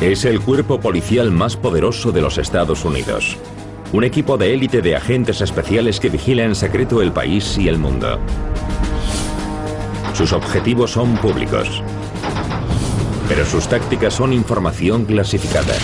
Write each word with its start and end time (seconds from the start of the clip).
Es 0.00 0.24
el 0.24 0.40
cuerpo 0.40 0.80
policial 0.80 1.30
más 1.30 1.56
poderoso 1.56 2.10
de 2.10 2.22
los 2.22 2.38
Estados 2.38 2.86
Unidos. 2.86 3.36
Un 3.92 4.02
equipo 4.02 4.38
de 4.38 4.54
élite 4.54 4.80
de 4.80 4.96
agentes 4.96 5.42
especiales 5.42 6.00
que 6.00 6.08
vigila 6.08 6.42
en 6.44 6.54
secreto 6.54 7.02
el 7.02 7.12
país 7.12 7.58
y 7.58 7.68
el 7.68 7.76
mundo. 7.76 8.18
Sus 10.14 10.32
objetivos 10.32 10.92
son 10.92 11.18
públicos, 11.18 11.82
pero 13.28 13.44
sus 13.44 13.68
tácticas 13.68 14.14
son 14.14 14.32
información 14.32 15.04
clasificada. 15.04 15.74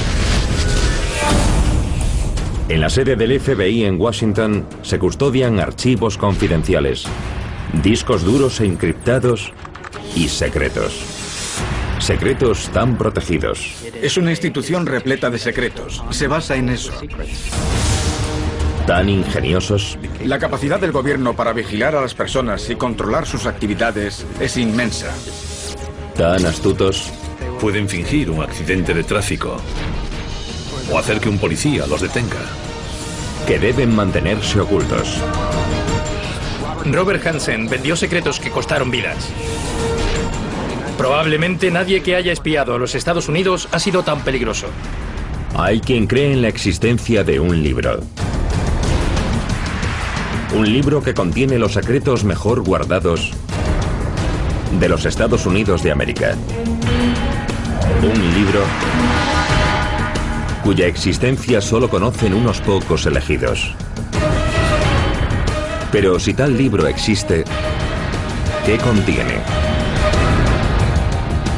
En 2.70 2.80
la 2.80 2.88
sede 2.88 3.16
del 3.16 3.38
FBI 3.38 3.84
en 3.84 4.00
Washington 4.00 4.64
se 4.80 4.98
custodian 4.98 5.60
archivos 5.60 6.16
confidenciales, 6.16 7.04
discos 7.82 8.24
duros 8.24 8.60
e 8.60 8.64
encriptados 8.64 9.52
y 10.14 10.28
secretos. 10.28 11.25
Secretos 12.06 12.68
tan 12.68 12.96
protegidos. 12.96 13.74
Es 14.00 14.16
una 14.16 14.30
institución 14.30 14.86
repleta 14.86 15.28
de 15.28 15.40
secretos. 15.40 16.04
Se 16.10 16.28
basa 16.28 16.54
en 16.54 16.68
eso. 16.68 16.92
Tan 18.86 19.08
ingeniosos. 19.08 19.98
La 20.24 20.38
capacidad 20.38 20.78
del 20.78 20.92
gobierno 20.92 21.34
para 21.34 21.52
vigilar 21.52 21.96
a 21.96 22.00
las 22.00 22.14
personas 22.14 22.70
y 22.70 22.76
controlar 22.76 23.26
sus 23.26 23.46
actividades 23.46 24.24
es 24.38 24.56
inmensa. 24.56 25.12
Tan 26.14 26.46
astutos. 26.46 27.10
Pueden 27.60 27.88
fingir 27.88 28.30
un 28.30 28.40
accidente 28.40 28.94
de 28.94 29.02
tráfico 29.02 29.56
o 30.92 30.98
hacer 31.00 31.18
que 31.18 31.28
un 31.28 31.38
policía 31.38 31.88
los 31.88 32.02
detenga. 32.02 32.46
Que 33.48 33.58
deben 33.58 33.96
mantenerse 33.96 34.60
ocultos. 34.60 35.18
Robert 36.84 37.26
Hansen 37.26 37.68
vendió 37.68 37.96
secretos 37.96 38.38
que 38.38 38.52
costaron 38.52 38.92
vidas. 38.92 39.28
Probablemente 40.98 41.70
nadie 41.70 42.02
que 42.02 42.16
haya 42.16 42.32
espiado 42.32 42.74
a 42.74 42.78
los 42.78 42.94
Estados 42.94 43.28
Unidos 43.28 43.68
ha 43.72 43.78
sido 43.78 44.02
tan 44.02 44.20
peligroso. 44.20 44.66
Hay 45.54 45.80
quien 45.80 46.06
cree 46.06 46.32
en 46.32 46.42
la 46.42 46.48
existencia 46.48 47.22
de 47.24 47.38
un 47.38 47.62
libro. 47.62 48.00
Un 50.54 50.72
libro 50.72 51.02
que 51.02 51.14
contiene 51.14 51.58
los 51.58 51.74
secretos 51.74 52.24
mejor 52.24 52.62
guardados 52.62 53.32
de 54.78 54.88
los 54.88 55.04
Estados 55.04 55.44
Unidos 55.46 55.82
de 55.82 55.92
América. 55.92 56.34
Un 58.02 58.34
libro 58.34 58.60
cuya 60.62 60.86
existencia 60.86 61.60
solo 61.60 61.88
conocen 61.88 62.34
unos 62.34 62.60
pocos 62.60 63.06
elegidos. 63.06 63.74
Pero 65.92 66.18
si 66.18 66.34
tal 66.34 66.56
libro 66.56 66.86
existe, 66.88 67.44
¿qué 68.64 68.76
contiene? 68.78 69.65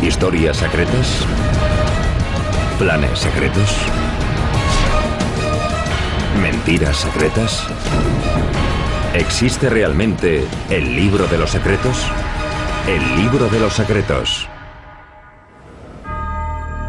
¿Historias 0.08 0.56
secretas? 0.56 1.26
¿Planes 2.78 3.18
secretos? 3.18 3.76
¿Mentiras 6.40 6.96
secretas? 6.96 7.68
¿Existe 9.12 9.68
realmente 9.68 10.46
el 10.70 10.96
libro 10.96 11.26
de 11.26 11.36
los 11.36 11.50
secretos? 11.50 12.06
El 12.88 13.22
libro 13.22 13.50
de 13.50 13.60
los 13.60 13.74
secretos. 13.74 14.48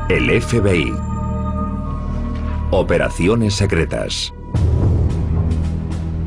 El 0.08 0.42
FBI. 0.42 0.94
Operaciones 2.72 3.54
secretas. 3.54 4.34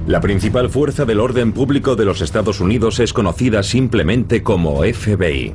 La 0.06 0.20
principal 0.20 0.68
fuerza 0.68 1.06
del 1.06 1.20
orden 1.20 1.52
público 1.52 1.96
de 1.96 2.04
los 2.04 2.20
Estados 2.20 2.60
Unidos 2.60 3.00
es 3.00 3.14
conocida 3.14 3.62
simplemente 3.62 4.42
como 4.42 4.82
FBI. 4.82 5.54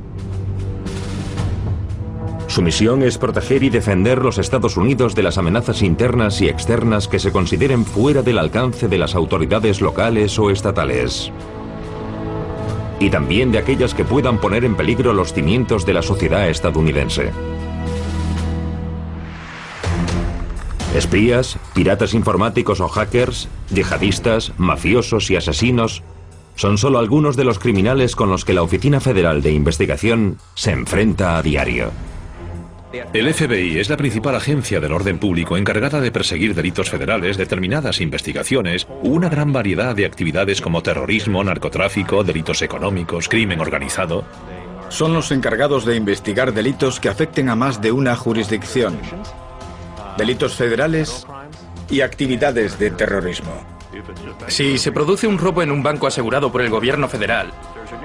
Su 2.58 2.64
misión 2.64 3.04
es 3.04 3.20
proteger 3.20 3.62
y 3.62 3.70
defender 3.70 4.18
los 4.24 4.40
Estados 4.40 4.78
Unidos 4.78 5.14
de 5.14 5.22
las 5.22 5.38
amenazas 5.38 5.84
internas 5.84 6.42
y 6.42 6.50
externas 6.50 7.08
que 7.08 7.20
se 7.20 7.32
consideren 7.32 7.86
fuera 7.86 8.24
del 8.24 8.40
alcance 8.40 8.88
de 8.88 8.98
las 8.98 9.14
autoridades 9.14 9.80
locales 9.80 10.40
o 10.40 10.50
estatales. 10.50 11.32
Y 13.00 13.12
también 13.12 13.52
de 13.52 13.60
aquellas 13.60 13.94
que 13.94 14.06
puedan 14.06 14.42
poner 14.42 14.66
en 14.66 14.76
peligro 14.76 15.14
los 15.14 15.34
cimientos 15.34 15.86
de 15.86 15.94
la 15.94 16.02
sociedad 16.02 16.50
estadounidense. 16.50 17.32
Espías, 20.96 21.60
piratas 21.76 22.16
informáticos 22.16 22.80
o 22.80 22.88
hackers, 22.88 23.50
yihadistas, 23.70 24.54
mafiosos 24.58 25.30
y 25.30 25.36
asesinos 25.36 26.02
son 26.56 26.80
solo 26.80 26.98
algunos 26.98 27.38
de 27.38 27.44
los 27.44 27.60
criminales 27.60 28.16
con 28.16 28.32
los 28.32 28.46
que 28.46 28.56
la 28.56 28.64
Oficina 28.64 29.00
Federal 29.00 29.44
de 29.44 29.52
Investigación 29.52 30.40
se 30.56 30.72
enfrenta 30.72 31.38
a 31.38 31.44
diario. 31.44 31.92
El 33.14 33.34
FBI 33.34 33.80
es 33.80 33.90
la 33.90 33.98
principal 33.98 34.36
agencia 34.36 34.80
del 34.80 34.92
orden 34.92 35.20
público 35.20 35.58
encargada 35.58 36.00
de 36.00 36.12
perseguir 36.12 36.56
delitos 36.56 36.90
federales, 36.90 37.38
determinadas 37.38 38.02
investigaciones, 38.02 38.88
una 39.04 39.30
gran 39.30 39.52
variedad 39.52 39.96
de 39.96 40.06
actividades 40.06 40.62
como 40.62 40.82
terrorismo, 40.84 41.44
narcotráfico, 41.44 42.24
delitos 42.24 42.62
económicos, 42.62 43.30
crimen 43.30 43.60
organizado. 43.60 44.26
Son 44.90 45.14
los 45.14 45.32
encargados 45.32 45.86
de 45.86 45.96
investigar 45.96 46.54
delitos 46.54 47.00
que 47.00 47.10
afecten 47.10 47.50
a 47.50 47.56
más 47.56 47.82
de 47.82 47.92
una 47.92 48.16
jurisdicción 48.16 48.98
delitos 50.18 50.56
federales 50.56 51.26
y 51.90 52.02
actividades 52.02 52.78
de 52.80 52.92
terrorismo. 52.92 53.52
Si 54.48 54.78
se 54.78 54.92
produce 54.92 55.28
un 55.28 55.38
robo 55.38 55.62
en 55.62 55.72
un 55.72 55.84
banco 55.84 56.08
asegurado 56.08 56.52
por 56.52 56.62
el 56.62 56.70
gobierno 56.70 57.08
federal, 57.08 57.54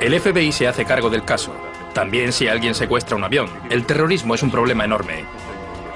el 0.00 0.18
FBI 0.20 0.52
se 0.52 0.68
hace 0.68 0.84
cargo 0.84 1.10
del 1.10 1.24
caso. 1.24 1.52
También 1.94 2.32
si 2.32 2.48
alguien 2.48 2.74
secuestra 2.74 3.16
un 3.16 3.24
avión. 3.24 3.48
El 3.70 3.84
terrorismo 3.84 4.34
es 4.34 4.42
un 4.42 4.50
problema 4.50 4.84
enorme. 4.84 5.24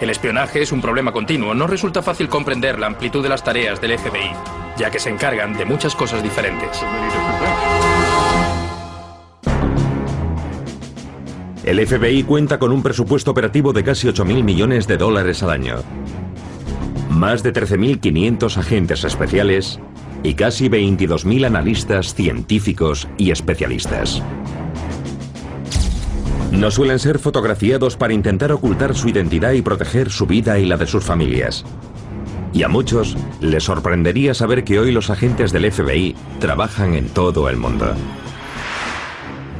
El 0.01 0.11
espionaje 0.11 0.61
es 0.61 0.73
un 0.73 0.83
problema 0.83 1.13
continuo. 1.13 1.55
No 1.55 1.67
resulta 1.67 2.03
fácil 2.03 2.29
comprender 2.29 2.79
la 2.79 2.87
amplitud 2.87 3.23
de 3.23 3.31
las 3.31 3.43
tareas 3.43 3.81
del 3.81 3.99
FBI, 3.99 4.31
ya 4.77 4.91
que 4.91 4.99
se 4.99 5.09
encargan 5.09 5.57
de 5.57 5.65
muchas 5.65 5.95
cosas 5.95 6.23
diferentes. 6.23 6.83
El 11.65 11.85
FBI 11.85 12.23
cuenta 12.25 12.59
con 12.59 12.71
un 12.71 12.83
presupuesto 12.83 13.31
operativo 13.31 13.73
de 13.73 13.83
casi 13.83 14.07
8.000 14.07 14.45
millones 14.45 14.87
de 14.87 14.99
dólares 14.99 15.43
al 15.43 15.51
año. 15.51 15.77
Más 17.11 17.43
de 17.43 17.53
13.500 17.53 18.57
agentes 18.59 19.03
especiales 19.03 19.81
y 20.23 20.35
casi 20.35 20.69
22.000 20.69 21.47
analistas, 21.47 22.15
científicos 22.15 23.09
y 23.17 23.31
especialistas. 23.31 24.23
No 26.57 26.71
suelen 26.71 26.99
ser 26.99 27.19
fotografiados 27.19 27.99
para 27.99 28.15
intentar 28.15 28.51
ocultar 28.51 28.95
su 28.95 29.09
identidad 29.09 29.53
y 29.53 29.61
proteger 29.61 30.11
su 30.11 30.27
vida 30.27 30.59
y 30.59 30.65
la 30.65 30.79
de 30.79 30.87
sus 30.87 31.05
familias. 31.05 31.67
Y 32.55 32.63
a 32.63 32.69
muchos 32.69 33.15
les 33.41 33.65
sorprendería 33.65 34.33
saber 34.33 34.65
que 34.65 34.79
hoy 34.79 34.91
los 34.91 35.11
agentes 35.11 35.53
del 35.53 35.71
FBI 35.71 36.17
trabajan 36.41 36.95
en 36.95 37.11
todo 37.11 37.51
el 37.51 37.59
mundo. 37.59 37.95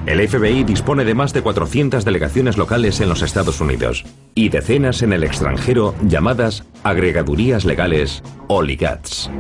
El 0.07 0.27
FBI 0.27 0.65
dispone 0.65 1.05
de 1.05 1.15
más 1.15 1.35
de 1.35 1.43
400 1.43 2.05
delegaciones 2.05 2.57
locales 2.57 3.01
en 3.01 3.11
los 3.11 3.21
Estados 3.21 3.61
Unidos 3.61 4.05
y 4.35 4.49
decenas 4.49 5.03
en 5.03 5.13
el 5.13 5.25
extranjero 5.25 5.95
llamadas 6.07 6.65
agregadurías 6.83 7.67
legales 7.67 8.23
o 8.49 8.63
ligats. 8.63 9.31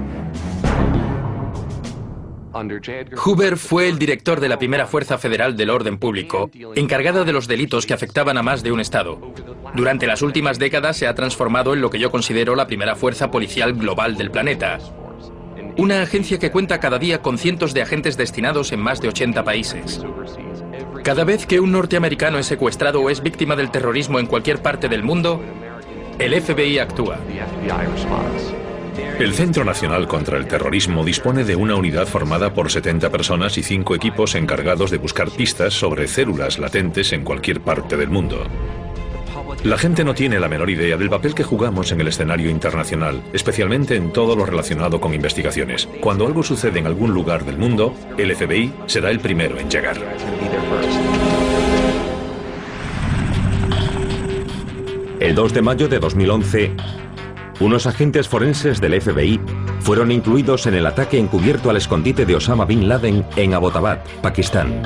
Hoover 3.16 3.56
fue 3.56 3.88
el 3.88 3.98
director 3.98 4.40
de 4.40 4.48
la 4.48 4.58
primera 4.58 4.86
Fuerza 4.86 5.18
Federal 5.18 5.56
del 5.56 5.70
Orden 5.70 5.98
Público, 5.98 6.50
encargada 6.74 7.24
de 7.24 7.32
los 7.32 7.46
delitos 7.46 7.86
que 7.86 7.94
afectaban 7.94 8.38
a 8.38 8.42
más 8.42 8.62
de 8.62 8.72
un 8.72 8.80
Estado. 8.80 9.20
Durante 9.74 10.06
las 10.06 10.22
últimas 10.22 10.58
décadas 10.58 10.96
se 10.96 11.06
ha 11.06 11.14
transformado 11.14 11.74
en 11.74 11.80
lo 11.80 11.90
que 11.90 11.98
yo 11.98 12.10
considero 12.10 12.54
la 12.54 12.66
primera 12.66 12.96
fuerza 12.96 13.30
policial 13.30 13.74
global 13.74 14.16
del 14.16 14.30
planeta. 14.30 14.78
Una 15.76 16.00
agencia 16.00 16.38
que 16.38 16.50
cuenta 16.50 16.80
cada 16.80 16.98
día 16.98 17.20
con 17.20 17.36
cientos 17.36 17.74
de 17.74 17.82
agentes 17.82 18.16
destinados 18.16 18.72
en 18.72 18.80
más 18.80 19.00
de 19.00 19.08
80 19.08 19.44
países. 19.44 20.02
Cada 21.04 21.24
vez 21.24 21.46
que 21.46 21.60
un 21.60 21.72
norteamericano 21.72 22.38
es 22.38 22.46
secuestrado 22.46 23.02
o 23.02 23.10
es 23.10 23.22
víctima 23.22 23.56
del 23.56 23.70
terrorismo 23.70 24.18
en 24.18 24.26
cualquier 24.26 24.62
parte 24.62 24.88
del 24.88 25.02
mundo, 25.02 25.40
el 26.18 26.40
FBI 26.40 26.78
actúa. 26.78 27.18
El 29.18 29.34
Centro 29.34 29.64
Nacional 29.64 30.06
contra 30.06 30.38
el 30.38 30.46
Terrorismo 30.46 31.04
dispone 31.04 31.44
de 31.44 31.56
una 31.56 31.74
unidad 31.74 32.06
formada 32.06 32.52
por 32.54 32.70
70 32.70 33.10
personas 33.10 33.56
y 33.58 33.62
5 33.62 33.94
equipos 33.94 34.34
encargados 34.34 34.90
de 34.90 34.98
buscar 34.98 35.30
pistas 35.30 35.74
sobre 35.74 36.06
células 36.06 36.58
latentes 36.58 37.12
en 37.12 37.24
cualquier 37.24 37.60
parte 37.60 37.96
del 37.96 38.08
mundo. 38.08 38.46
La 39.64 39.78
gente 39.78 40.04
no 40.04 40.14
tiene 40.14 40.38
la 40.38 40.48
menor 40.48 40.70
idea 40.70 40.96
del 40.96 41.10
papel 41.10 41.34
que 41.34 41.42
jugamos 41.42 41.90
en 41.90 42.00
el 42.00 42.08
escenario 42.08 42.50
internacional, 42.50 43.22
especialmente 43.32 43.96
en 43.96 44.12
todo 44.12 44.36
lo 44.36 44.46
relacionado 44.46 45.00
con 45.00 45.14
investigaciones. 45.14 45.88
Cuando 46.00 46.26
algo 46.26 46.42
sucede 46.42 46.78
en 46.78 46.86
algún 46.86 47.12
lugar 47.12 47.44
del 47.44 47.58
mundo, 47.58 47.94
el 48.16 48.34
FBI 48.34 48.72
será 48.86 49.10
el 49.10 49.20
primero 49.20 49.58
en 49.58 49.68
llegar. 49.70 49.96
El 55.18 55.34
2 55.34 55.54
de 55.54 55.62
mayo 55.62 55.88
de 55.88 55.98
2011, 55.98 56.72
unos 57.60 57.86
agentes 57.86 58.28
forenses 58.28 58.80
del 58.80 59.00
FBI 59.00 59.40
fueron 59.80 60.10
incluidos 60.10 60.66
en 60.66 60.74
el 60.74 60.86
ataque 60.86 61.18
encubierto 61.18 61.70
al 61.70 61.76
escondite 61.76 62.26
de 62.26 62.36
Osama 62.36 62.64
Bin 62.64 62.88
Laden 62.88 63.24
en 63.36 63.54
Abbottabad, 63.54 64.00
Pakistán. 64.20 64.82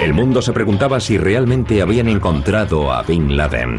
El 0.00 0.12
mundo 0.12 0.42
se 0.42 0.52
preguntaba 0.52 1.00
si 1.00 1.16
realmente 1.16 1.80
habían 1.80 2.08
encontrado 2.08 2.92
a 2.92 3.02
Bin 3.02 3.36
Laden. 3.36 3.78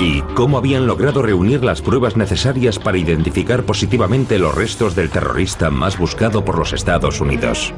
¿Y 0.00 0.20
cómo 0.34 0.58
habían 0.58 0.86
logrado 0.86 1.22
reunir 1.22 1.64
las 1.64 1.80
pruebas 1.80 2.16
necesarias 2.16 2.78
para 2.78 2.98
identificar 2.98 3.62
positivamente 3.62 4.38
los 4.38 4.54
restos 4.54 4.94
del 4.94 5.08
terrorista 5.08 5.70
más 5.70 5.96
buscado 5.96 6.44
por 6.44 6.58
los 6.58 6.74
Estados 6.74 7.20
Unidos? 7.20 7.72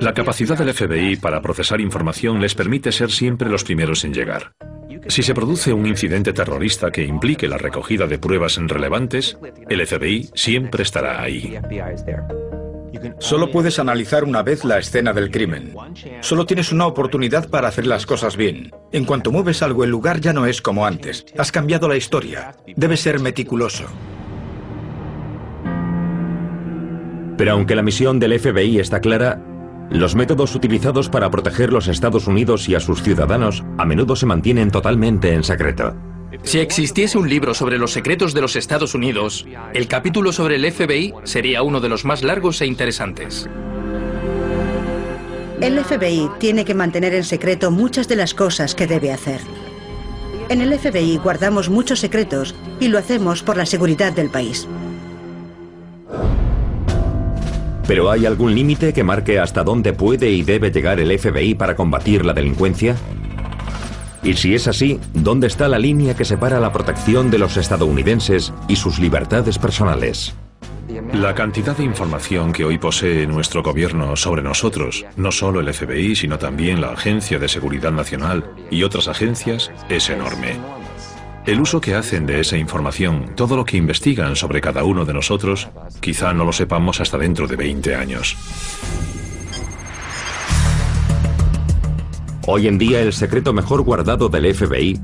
La 0.00 0.14
capacidad 0.14 0.56
del 0.56 0.72
FBI 0.72 1.16
para 1.16 1.42
procesar 1.42 1.80
información 1.80 2.40
les 2.40 2.54
permite 2.54 2.92
ser 2.92 3.10
siempre 3.10 3.48
los 3.48 3.64
primeros 3.64 4.04
en 4.04 4.14
llegar. 4.14 4.52
Si 5.08 5.22
se 5.22 5.34
produce 5.34 5.72
un 5.72 5.86
incidente 5.86 6.32
terrorista 6.32 6.90
que 6.90 7.04
implique 7.04 7.48
la 7.48 7.58
recogida 7.58 8.06
de 8.06 8.18
pruebas 8.18 8.56
relevantes, 8.56 9.38
el 9.68 9.86
FBI 9.86 10.30
siempre 10.34 10.82
estará 10.82 11.22
ahí. 11.22 11.58
Solo 13.18 13.50
puedes 13.50 13.78
analizar 13.78 14.24
una 14.24 14.42
vez 14.42 14.64
la 14.64 14.78
escena 14.78 15.12
del 15.12 15.30
crimen. 15.30 15.74
Solo 16.20 16.46
tienes 16.46 16.72
una 16.72 16.86
oportunidad 16.86 17.48
para 17.48 17.68
hacer 17.68 17.86
las 17.86 18.06
cosas 18.06 18.36
bien. 18.36 18.70
En 18.92 19.04
cuanto 19.04 19.30
mueves 19.30 19.62
algo, 19.62 19.84
el 19.84 19.90
lugar 19.90 20.20
ya 20.20 20.32
no 20.32 20.46
es 20.46 20.62
como 20.62 20.86
antes. 20.86 21.26
Has 21.36 21.52
cambiado 21.52 21.88
la 21.88 21.96
historia. 21.96 22.56
Debes 22.76 23.00
ser 23.00 23.20
meticuloso. 23.20 23.84
Pero 27.36 27.52
aunque 27.52 27.76
la 27.76 27.82
misión 27.82 28.18
del 28.18 28.38
FBI 28.38 28.80
está 28.80 29.00
clara, 29.00 29.40
los 29.90 30.14
métodos 30.14 30.54
utilizados 30.54 31.08
para 31.08 31.30
proteger 31.30 31.72
los 31.72 31.88
Estados 31.88 32.26
Unidos 32.26 32.68
y 32.68 32.74
a 32.74 32.80
sus 32.80 33.02
ciudadanos 33.02 33.64
a 33.78 33.84
menudo 33.84 34.16
se 34.16 34.26
mantienen 34.26 34.70
totalmente 34.70 35.32
en 35.32 35.44
secreto. 35.44 35.96
Si 36.42 36.58
existiese 36.58 37.16
un 37.16 37.28
libro 37.28 37.54
sobre 37.54 37.78
los 37.78 37.92
secretos 37.92 38.34
de 38.34 38.42
los 38.42 38.54
Estados 38.54 38.94
Unidos, 38.94 39.46
el 39.72 39.88
capítulo 39.88 40.32
sobre 40.32 40.56
el 40.56 40.70
FBI 40.70 41.14
sería 41.24 41.62
uno 41.62 41.80
de 41.80 41.88
los 41.88 42.04
más 42.04 42.22
largos 42.22 42.60
e 42.60 42.66
interesantes. 42.66 43.48
El 45.60 45.82
FBI 45.82 46.30
tiene 46.38 46.64
que 46.64 46.74
mantener 46.74 47.14
en 47.14 47.24
secreto 47.24 47.70
muchas 47.70 48.06
de 48.08 48.16
las 48.16 48.34
cosas 48.34 48.74
que 48.74 48.86
debe 48.86 49.10
hacer. 49.10 49.40
En 50.48 50.60
el 50.60 50.78
FBI 50.78 51.16
guardamos 51.18 51.68
muchos 51.68 51.98
secretos 51.98 52.54
y 52.78 52.88
lo 52.88 52.98
hacemos 52.98 53.42
por 53.42 53.56
la 53.56 53.66
seguridad 53.66 54.12
del 54.12 54.30
país. 54.30 54.68
¿Pero 57.88 58.10
hay 58.10 58.26
algún 58.26 58.54
límite 58.54 58.92
que 58.92 59.02
marque 59.02 59.38
hasta 59.38 59.64
dónde 59.64 59.94
puede 59.94 60.30
y 60.30 60.42
debe 60.42 60.70
llegar 60.70 61.00
el 61.00 61.18
FBI 61.18 61.54
para 61.54 61.74
combatir 61.74 62.22
la 62.22 62.34
delincuencia? 62.34 62.94
Y 64.22 64.34
si 64.34 64.54
es 64.54 64.68
así, 64.68 65.00
¿dónde 65.14 65.46
está 65.46 65.68
la 65.68 65.78
línea 65.78 66.14
que 66.14 66.26
separa 66.26 66.60
la 66.60 66.70
protección 66.70 67.30
de 67.30 67.38
los 67.38 67.56
estadounidenses 67.56 68.52
y 68.68 68.76
sus 68.76 68.98
libertades 68.98 69.58
personales? 69.58 70.34
La 71.14 71.34
cantidad 71.34 71.74
de 71.74 71.84
información 71.84 72.52
que 72.52 72.64
hoy 72.64 72.76
posee 72.76 73.26
nuestro 73.26 73.62
gobierno 73.62 74.16
sobre 74.16 74.42
nosotros, 74.42 75.06
no 75.16 75.32
solo 75.32 75.60
el 75.60 75.72
FBI, 75.72 76.14
sino 76.14 76.38
también 76.38 76.82
la 76.82 76.92
Agencia 76.92 77.38
de 77.38 77.48
Seguridad 77.48 77.92
Nacional 77.92 78.52
y 78.70 78.82
otras 78.82 79.08
agencias, 79.08 79.70
es 79.88 80.10
enorme. 80.10 80.56
El 81.48 81.62
uso 81.62 81.80
que 81.80 81.94
hacen 81.94 82.26
de 82.26 82.40
esa 82.40 82.58
información, 82.58 83.30
todo 83.34 83.56
lo 83.56 83.64
que 83.64 83.78
investigan 83.78 84.36
sobre 84.36 84.60
cada 84.60 84.84
uno 84.84 85.06
de 85.06 85.14
nosotros, 85.14 85.66
quizá 85.98 86.34
no 86.34 86.44
lo 86.44 86.52
sepamos 86.52 87.00
hasta 87.00 87.16
dentro 87.16 87.46
de 87.46 87.56
20 87.56 87.94
años. 87.94 88.36
Hoy 92.46 92.68
en 92.68 92.76
día 92.76 93.00
el 93.00 93.14
secreto 93.14 93.54
mejor 93.54 93.80
guardado 93.80 94.28
del 94.28 94.54
FBI 94.54 95.00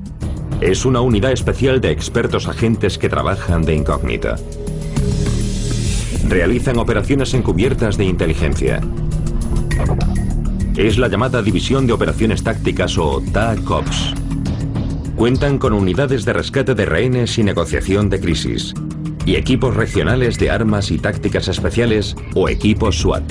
es 0.61 0.85
una 0.85 1.01
unidad 1.01 1.33
especial 1.33 1.81
de 1.81 1.93
expertos 1.93 2.47
agentes 2.47 2.99
que 2.99 3.09
trabajan 3.09 3.63
de 3.63 3.77
incógnita. 3.77 4.37
Realizan 6.29 6.77
operaciones 6.77 7.33
encubiertas 7.33 7.97
de 7.97 8.05
inteligencia. 8.05 8.83
Es 10.77 10.99
la 10.99 11.09
llamada 11.09 11.41
División 11.41 11.87
de 11.87 11.95
Operaciones 11.95 12.45
Tácticas 12.45 12.99
o 12.99 13.23
TACOPS. 13.33 14.24
Cuentan 15.17 15.59
con 15.59 15.73
unidades 15.73 16.25
de 16.25 16.33
rescate 16.33 16.75
de 16.75 16.87
rehenes 16.87 17.39
y 17.39 17.45
negociación 17.45 18.11
de 18.11 18.21
crisis, 18.21 18.75
y 19.25 19.37
equipos 19.37 19.77
regionales 19.77 20.39
de 20.39 20.51
armas 20.51 20.91
y 20.91 20.99
tácticas 20.99 21.47
especiales 21.47 22.17
o 22.35 22.49
equipos 22.49 22.99
SWAT. 22.99 23.23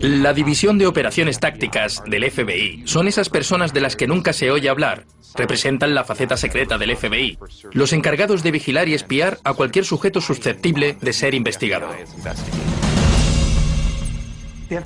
La 0.00 0.32
División 0.32 0.78
de 0.78 0.86
Operaciones 0.86 1.40
Tácticas 1.40 2.02
del 2.06 2.30
FBI 2.30 2.84
son 2.86 3.08
esas 3.08 3.28
personas 3.28 3.74
de 3.74 3.80
las 3.80 3.96
que 3.96 4.06
nunca 4.06 4.32
se 4.32 4.52
oye 4.52 4.68
hablar. 4.68 5.04
Representan 5.34 5.94
la 5.94 6.04
faceta 6.04 6.36
secreta 6.36 6.78
del 6.78 6.96
FBI, 6.96 7.38
los 7.72 7.92
encargados 7.92 8.42
de 8.44 8.52
vigilar 8.52 8.88
y 8.88 8.94
espiar 8.94 9.38
a 9.42 9.54
cualquier 9.54 9.84
sujeto 9.84 10.20
susceptible 10.20 10.96
de 11.00 11.12
ser 11.12 11.34
investigado. 11.34 11.88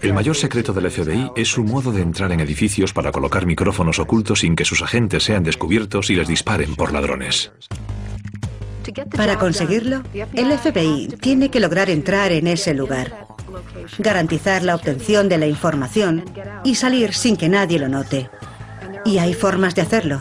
El 0.01 0.15
mayor 0.15 0.37
secreto 0.37 0.73
del 0.73 0.91
FBI 0.91 1.33
es 1.37 1.49
su 1.49 1.63
modo 1.63 1.93
de 1.93 2.03
entrar 2.03 2.33
en 2.33 2.41
edificios 2.41 2.93
para 2.93 3.13
colocar 3.13 3.47
micrófonos 3.47 3.99
ocultos 3.99 4.41
sin 4.41 4.57
que 4.57 4.65
sus 4.65 4.83
agentes 4.83 5.23
sean 5.25 5.45
descubiertos 5.45 6.11
y 6.11 6.17
les 6.17 6.29
disparen 6.29 6.75
por 6.75 6.93
ladrones. 6.93 7.53
Para 9.17 9.39
conseguirlo, 9.39 10.03
el 10.33 10.59
FBI 10.59 11.09
tiene 11.21 11.51
que 11.51 11.61
lograr 11.61 11.91
entrar 11.91 12.33
en 12.33 12.47
ese 12.47 12.75
lugar, 12.75 13.27
garantizar 13.99 14.63
la 14.63 14.75
obtención 14.75 15.29
de 15.29 15.39
la 15.39 15.47
información 15.47 16.25
y 16.65 16.77
salir 16.77 17.15
sin 17.15 17.37
que 17.37 17.49
nadie 17.49 17.79
lo 17.79 17.89
note. 17.89 18.31
Y 19.05 19.19
hay 19.19 19.35
formas 19.35 19.75
de 19.75 19.83
hacerlo. 19.83 20.21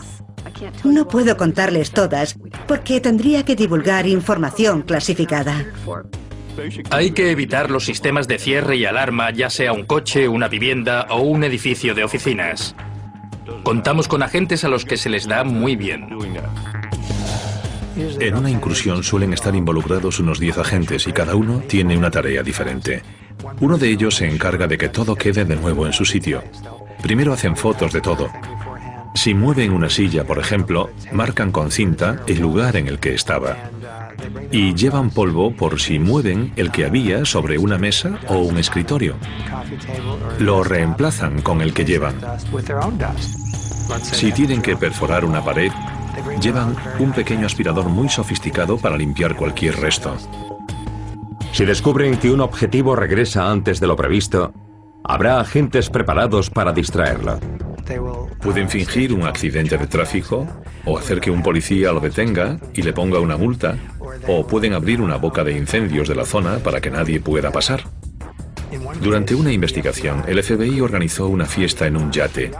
No 0.84 1.06
puedo 1.06 1.36
contarles 1.36 1.90
todas 1.90 2.36
porque 2.66 3.00
tendría 3.00 3.44
que 3.44 3.56
divulgar 3.56 4.06
información 4.06 4.82
clasificada. 4.82 5.66
Hay 6.90 7.10
que 7.10 7.30
evitar 7.30 7.70
los 7.70 7.84
sistemas 7.84 8.28
de 8.28 8.38
cierre 8.38 8.76
y 8.76 8.84
alarma, 8.84 9.30
ya 9.30 9.50
sea 9.50 9.72
un 9.72 9.84
coche, 9.84 10.28
una 10.28 10.48
vivienda 10.48 11.06
o 11.10 11.20
un 11.20 11.44
edificio 11.44 11.94
de 11.94 12.04
oficinas. 12.04 12.74
Contamos 13.62 14.08
con 14.08 14.22
agentes 14.22 14.64
a 14.64 14.68
los 14.68 14.84
que 14.84 14.96
se 14.96 15.10
les 15.10 15.26
da 15.26 15.44
muy 15.44 15.76
bien. 15.76 16.08
En 17.96 18.36
una 18.36 18.50
incursión 18.50 19.02
suelen 19.02 19.32
estar 19.32 19.54
involucrados 19.54 20.18
unos 20.20 20.38
10 20.38 20.58
agentes 20.58 21.06
y 21.06 21.12
cada 21.12 21.34
uno 21.34 21.62
tiene 21.66 21.96
una 21.96 22.10
tarea 22.10 22.42
diferente. 22.42 23.02
Uno 23.60 23.78
de 23.78 23.90
ellos 23.90 24.16
se 24.16 24.28
encarga 24.28 24.66
de 24.66 24.78
que 24.78 24.88
todo 24.88 25.14
quede 25.16 25.44
de 25.44 25.56
nuevo 25.56 25.86
en 25.86 25.92
su 25.92 26.04
sitio. 26.04 26.42
Primero 27.02 27.32
hacen 27.32 27.56
fotos 27.56 27.92
de 27.92 28.00
todo. 28.00 28.30
Si 29.14 29.32
mueven 29.32 29.72
una 29.72 29.88
silla, 29.88 30.24
por 30.24 30.38
ejemplo, 30.38 30.90
marcan 31.12 31.52
con 31.52 31.70
cinta 31.70 32.22
el 32.26 32.40
lugar 32.40 32.76
en 32.76 32.86
el 32.86 32.98
que 32.98 33.14
estaba 33.14 33.56
y 34.50 34.74
llevan 34.74 35.10
polvo 35.10 35.54
por 35.54 35.80
si 35.80 35.98
mueven 35.98 36.52
el 36.56 36.70
que 36.70 36.84
había 36.84 37.24
sobre 37.24 37.58
una 37.58 37.78
mesa 37.78 38.18
o 38.28 38.38
un 38.38 38.58
escritorio. 38.58 39.16
Lo 40.38 40.62
reemplazan 40.64 41.42
con 41.42 41.60
el 41.60 41.72
que 41.72 41.84
llevan. 41.84 42.14
Si 44.02 44.32
tienen 44.32 44.62
que 44.62 44.76
perforar 44.76 45.24
una 45.24 45.44
pared, 45.44 45.70
llevan 46.40 46.74
un 46.98 47.12
pequeño 47.12 47.46
aspirador 47.46 47.88
muy 47.88 48.08
sofisticado 48.08 48.78
para 48.78 48.96
limpiar 48.96 49.36
cualquier 49.36 49.76
resto. 49.76 50.16
Si 51.52 51.64
descubren 51.64 52.18
que 52.18 52.30
un 52.30 52.40
objetivo 52.40 52.96
regresa 52.96 53.50
antes 53.50 53.80
de 53.80 53.86
lo 53.86 53.96
previsto, 53.96 54.52
habrá 55.04 55.40
agentes 55.40 55.88
preparados 55.88 56.50
para 56.50 56.72
distraerlo. 56.72 57.38
Pueden 58.42 58.68
fingir 58.68 59.14
un 59.14 59.22
accidente 59.22 59.78
de 59.78 59.86
tráfico 59.86 60.46
o 60.84 60.98
hacer 60.98 61.20
que 61.20 61.30
un 61.30 61.42
policía 61.42 61.92
lo 61.92 62.00
detenga 62.00 62.58
y 62.74 62.82
le 62.82 62.92
ponga 62.92 63.20
una 63.20 63.36
multa 63.36 63.76
o 64.26 64.46
pueden 64.46 64.74
abrir 64.74 65.00
una 65.00 65.16
boca 65.16 65.44
de 65.44 65.52
incendios 65.52 66.08
de 66.08 66.14
la 66.14 66.24
zona 66.24 66.58
para 66.58 66.80
que 66.80 66.90
nadie 66.90 67.20
pueda 67.20 67.50
pasar. 67.50 67.84
Durante 69.00 69.34
una 69.34 69.52
investigación, 69.52 70.24
el 70.26 70.42
FBI 70.42 70.80
organizó 70.80 71.28
una 71.28 71.46
fiesta 71.46 71.86
en 71.86 71.96
un 71.96 72.10
yate. 72.10 72.50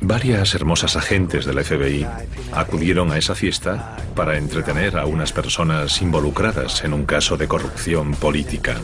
Varias 0.00 0.54
hermosas 0.54 0.96
agentes 0.96 1.46
del 1.46 1.64
FBI 1.64 2.06
acudieron 2.52 3.10
a 3.10 3.18
esa 3.18 3.34
fiesta 3.34 3.96
para 4.14 4.36
entretener 4.36 4.98
a 4.98 5.06
unas 5.06 5.32
personas 5.32 6.00
involucradas 6.02 6.84
en 6.84 6.92
un 6.92 7.06
caso 7.06 7.36
de 7.36 7.48
corrupción 7.48 8.12
política. 8.14 8.76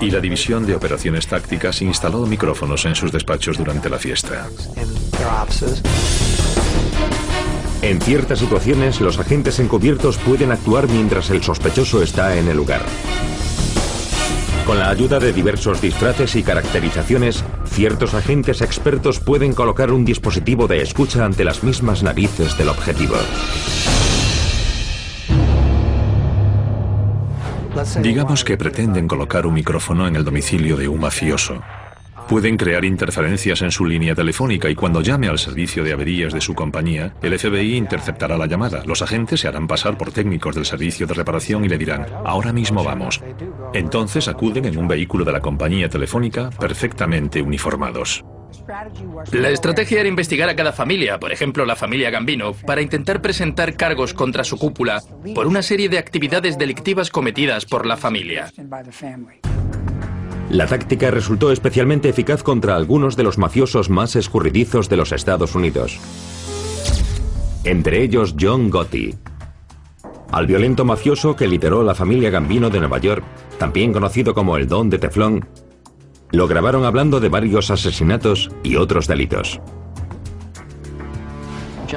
Y 0.00 0.10
la 0.10 0.20
División 0.20 0.66
de 0.66 0.74
Operaciones 0.74 1.26
Tácticas 1.26 1.82
instaló 1.82 2.24
micrófonos 2.26 2.84
en 2.86 2.94
sus 2.94 3.12
despachos 3.12 3.58
durante 3.58 3.90
la 3.90 3.98
fiesta. 3.98 4.48
En 7.82 8.00
ciertas 8.00 8.38
situaciones, 8.38 9.00
los 9.00 9.18
agentes 9.18 9.58
encubiertos 9.58 10.18
pueden 10.18 10.52
actuar 10.52 10.88
mientras 10.88 11.30
el 11.30 11.42
sospechoso 11.42 12.02
está 12.02 12.36
en 12.36 12.48
el 12.48 12.56
lugar. 12.56 12.82
Con 14.66 14.78
la 14.78 14.90
ayuda 14.90 15.18
de 15.18 15.32
diversos 15.32 15.80
disfraces 15.80 16.36
y 16.36 16.42
caracterizaciones, 16.42 17.42
ciertos 17.64 18.14
agentes 18.14 18.60
expertos 18.60 19.18
pueden 19.18 19.54
colocar 19.54 19.90
un 19.90 20.04
dispositivo 20.04 20.68
de 20.68 20.82
escucha 20.82 21.24
ante 21.24 21.44
las 21.44 21.64
mismas 21.64 22.02
narices 22.02 22.56
del 22.56 22.68
objetivo. 22.68 23.16
Digamos 28.02 28.44
que 28.44 28.58
pretenden 28.58 29.08
colocar 29.08 29.46
un 29.46 29.54
micrófono 29.54 30.06
en 30.06 30.16
el 30.16 30.24
domicilio 30.24 30.76
de 30.76 30.86
un 30.86 31.00
mafioso. 31.00 31.62
Pueden 32.30 32.56
crear 32.56 32.84
interferencias 32.84 33.60
en 33.62 33.72
su 33.72 33.84
línea 33.84 34.14
telefónica 34.14 34.70
y 34.70 34.76
cuando 34.76 35.02
llame 35.02 35.26
al 35.26 35.40
servicio 35.40 35.82
de 35.82 35.92
averías 35.92 36.32
de 36.32 36.40
su 36.40 36.54
compañía, 36.54 37.12
el 37.22 37.36
FBI 37.36 37.74
interceptará 37.74 38.38
la 38.38 38.46
llamada. 38.46 38.84
Los 38.86 39.02
agentes 39.02 39.40
se 39.40 39.48
harán 39.48 39.66
pasar 39.66 39.98
por 39.98 40.12
técnicos 40.12 40.54
del 40.54 40.64
servicio 40.64 41.08
de 41.08 41.14
reparación 41.14 41.64
y 41.64 41.68
le 41.68 41.76
dirán, 41.76 42.06
ahora 42.24 42.52
mismo 42.52 42.84
vamos. 42.84 43.20
Entonces 43.74 44.28
acuden 44.28 44.66
en 44.66 44.78
un 44.78 44.86
vehículo 44.86 45.24
de 45.24 45.32
la 45.32 45.40
compañía 45.40 45.88
telefónica 45.88 46.50
perfectamente 46.50 47.42
uniformados. 47.42 48.24
La 49.32 49.48
estrategia 49.48 49.98
era 49.98 50.08
investigar 50.08 50.48
a 50.48 50.54
cada 50.54 50.72
familia, 50.72 51.18
por 51.18 51.32
ejemplo 51.32 51.66
la 51.66 51.74
familia 51.74 52.10
Gambino, 52.10 52.52
para 52.52 52.80
intentar 52.80 53.20
presentar 53.20 53.74
cargos 53.74 54.14
contra 54.14 54.44
su 54.44 54.56
cúpula 54.56 55.02
por 55.34 55.48
una 55.48 55.62
serie 55.62 55.88
de 55.88 55.98
actividades 55.98 56.56
delictivas 56.56 57.10
cometidas 57.10 57.66
por 57.66 57.86
la 57.86 57.96
familia. 57.96 58.52
La 60.50 60.66
táctica 60.66 61.12
resultó 61.12 61.52
especialmente 61.52 62.08
eficaz 62.08 62.42
contra 62.42 62.74
algunos 62.74 63.16
de 63.16 63.22
los 63.22 63.38
mafiosos 63.38 63.88
más 63.88 64.16
escurridizos 64.16 64.88
de 64.88 64.96
los 64.96 65.12
Estados 65.12 65.54
Unidos. 65.54 66.00
Entre 67.62 68.02
ellos 68.02 68.34
John 68.38 68.68
Gotti. 68.68 69.14
Al 70.32 70.48
violento 70.48 70.84
mafioso 70.84 71.36
que 71.36 71.46
lideró 71.46 71.84
la 71.84 71.94
familia 71.94 72.30
Gambino 72.30 72.68
de 72.68 72.80
Nueva 72.80 72.98
York, 72.98 73.24
también 73.58 73.92
conocido 73.92 74.34
como 74.34 74.56
el 74.56 74.66
Don 74.66 74.90
de 74.90 74.98
Teflón, 74.98 75.48
lo 76.32 76.48
grabaron 76.48 76.84
hablando 76.84 77.20
de 77.20 77.28
varios 77.28 77.70
asesinatos 77.70 78.50
y 78.64 78.74
otros 78.74 79.06
delitos. 79.06 79.60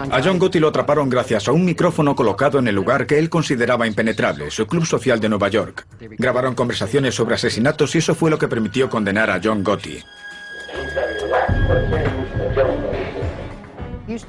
A 0.10 0.22
John 0.22 0.40
Gotti 0.40 0.60
lo 0.60 0.68
atraparon 0.68 1.10
gracias 1.10 1.48
a 1.48 1.52
un 1.52 1.66
micrófono 1.66 2.16
colocado 2.16 2.60
en 2.60 2.68
el 2.68 2.76
lugar 2.76 3.06
que 3.08 3.20
él 3.20 3.30
consideraba 3.30 3.88
impenetrable, 3.88 4.52
su 4.52 4.68
club 4.68 4.86
social 4.86 5.20
de 5.20 5.30
Nueva 5.30 5.50
York. 5.50 5.86
Grabaron 6.18 6.56
conversaciones 6.56 7.16
sobre 7.16 7.36
asesinatos 7.36 7.96
y 7.96 8.00
eso 8.00 8.16
fue 8.16 8.30
lo 8.30 8.38
que 8.38 8.48
permitió 8.48 8.90
condenar 8.90 9.30
a 9.30 9.40
John 9.44 9.64
Gotti. 9.64 10.00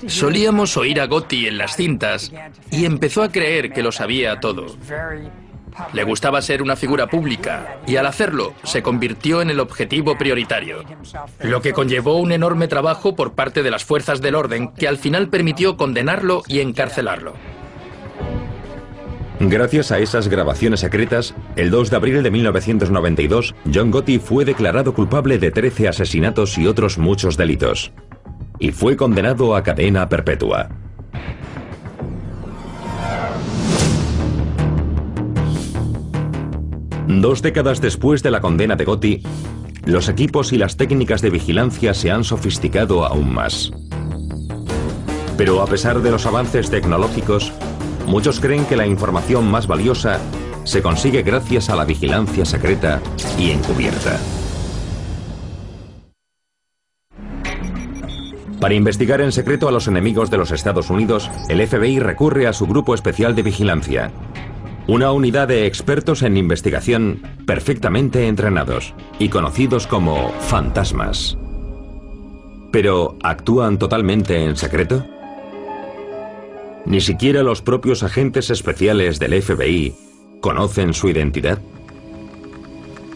Solíamos 0.07 0.77
oír 0.77 1.01
a 1.01 1.07
Gotti 1.07 1.47
en 1.47 1.59
las 1.59 1.77
cintas 1.77 2.33
y 2.71 2.85
empezó 2.85 3.23
a 3.23 3.31
creer 3.31 3.73
que 3.73 3.83
lo 3.83 3.93
sabía 3.93 4.41
todo. 4.41 4.67
Le 5.93 6.05
gustaba 6.05 6.43
ser 6.43 6.63
una 6.63 6.77
figura 6.77 7.09
pública 7.09 7.79
y 7.87 7.97
al 7.97 8.07
hacerlo 8.07 8.55
se 8.63 8.83
convirtió 8.83 9.43
en 9.43 9.51
el 9.51 9.61
objetivo 9.61 10.17
prioritario, 10.17 10.85
lo 11.41 11.61
que 11.61 11.73
conllevó 11.73 12.19
un 12.19 12.33
enorme 12.33 12.69
trabajo 12.69 13.15
por 13.15 13.33
parte 13.33 13.63
de 13.63 13.71
las 13.71 13.85
fuerzas 13.85 14.21
del 14.21 14.35
orden 14.35 14.69
que 14.69 14.89
al 14.89 14.99
final 14.99 15.29
permitió 15.29 15.77
condenarlo 15.77 16.43
y 16.47 16.61
encarcelarlo. 16.61 17.35
Gracias 19.41 19.91
a 19.91 19.99
esas 19.99 20.29
grabaciones 20.29 20.81
secretas, 20.81 21.35
el 21.57 21.71
2 21.71 21.91
de 21.91 21.97
abril 21.97 22.23
de 22.23 22.31
1992, 22.31 23.55
John 23.73 23.91
Gotti 23.91 24.19
fue 24.19 24.45
declarado 24.45 24.95
culpable 24.95 25.39
de 25.39 25.51
13 25.51 25.89
asesinatos 25.89 26.57
y 26.57 26.69
otros 26.69 26.99
muchos 26.99 27.37
delitos. 27.37 27.93
Y 28.61 28.71
fue 28.71 28.97
condenado 28.97 29.57
a 29.57 29.63
cadena 29.65 30.09
perpetua. 30.09 30.69
Dos 37.07 37.43
décadas 37.43 37.83
después 37.83 38.23
de 38.23 38.31
la 38.31 38.41
condena 38.41 38.77
de 38.77 38.85
Gotti, 38.87 39.23
los 39.85 40.09
equipos 40.09 40.53
y 40.55 40.59
las 40.59 40.79
técnicas 40.79 41.21
de 41.21 41.29
vigilancia 41.29 41.93
se 41.93 42.11
han 42.11 42.25
sofisticado 42.25 43.05
aún 43.05 43.33
más. 43.33 43.71
Pero 45.37 45.61
a 45.61 45.67
pesar 45.67 46.01
de 46.01 46.11
los 46.11 46.25
avances 46.25 46.71
tecnológicos, 46.71 47.53
muchos 48.07 48.41
creen 48.41 48.65
que 48.65 48.77
la 48.77 48.87
información 48.87 49.51
más 49.51 49.67
valiosa 49.67 50.19
se 50.65 50.81
consigue 50.81 51.23
gracias 51.23 51.69
a 51.69 51.77
la 51.77 51.85
vigilancia 51.85 52.47
secreta 52.47 53.03
y 53.39 53.51
encubierta. 53.51 54.19
Para 58.61 58.75
investigar 58.75 59.21
en 59.21 59.31
secreto 59.31 59.69
a 59.69 59.73
los 59.73 59.89
enemigos 59.89 60.31
de 60.31 60.39
los 60.39 60.51
Estados 60.51 60.89
Unidos, 60.89 61.31
el 61.51 61.67
FBI 61.67 61.99
recurre 61.99 62.47
a 62.47 62.55
su 62.55 62.67
Grupo 62.67 62.95
Especial 62.95 63.35
de 63.35 63.43
Vigilancia, 63.43 64.11
una 64.87 65.13
unidad 65.13 65.49
de 65.49 65.67
expertos 65.67 66.23
en 66.23 66.37
investigación 66.37 67.23
perfectamente 67.47 68.27
entrenados 68.29 68.95
y 69.19 69.29
conocidos 69.29 69.87
como 69.87 70.31
fantasmas. 70.41 71.39
Pero, 72.71 73.17
¿actúan 73.23 73.79
totalmente 73.79 74.45
en 74.45 74.57
secreto? 74.57 75.07
Ni 76.87 77.01
siquiera 77.01 77.43
los 77.43 77.63
propios 77.63 78.03
agentes 78.03 78.51
especiales 78.51 79.19
del 79.19 79.41
FBI 79.41 79.95
conocen 80.41 80.93
su 80.93 81.09
identidad. 81.09 81.59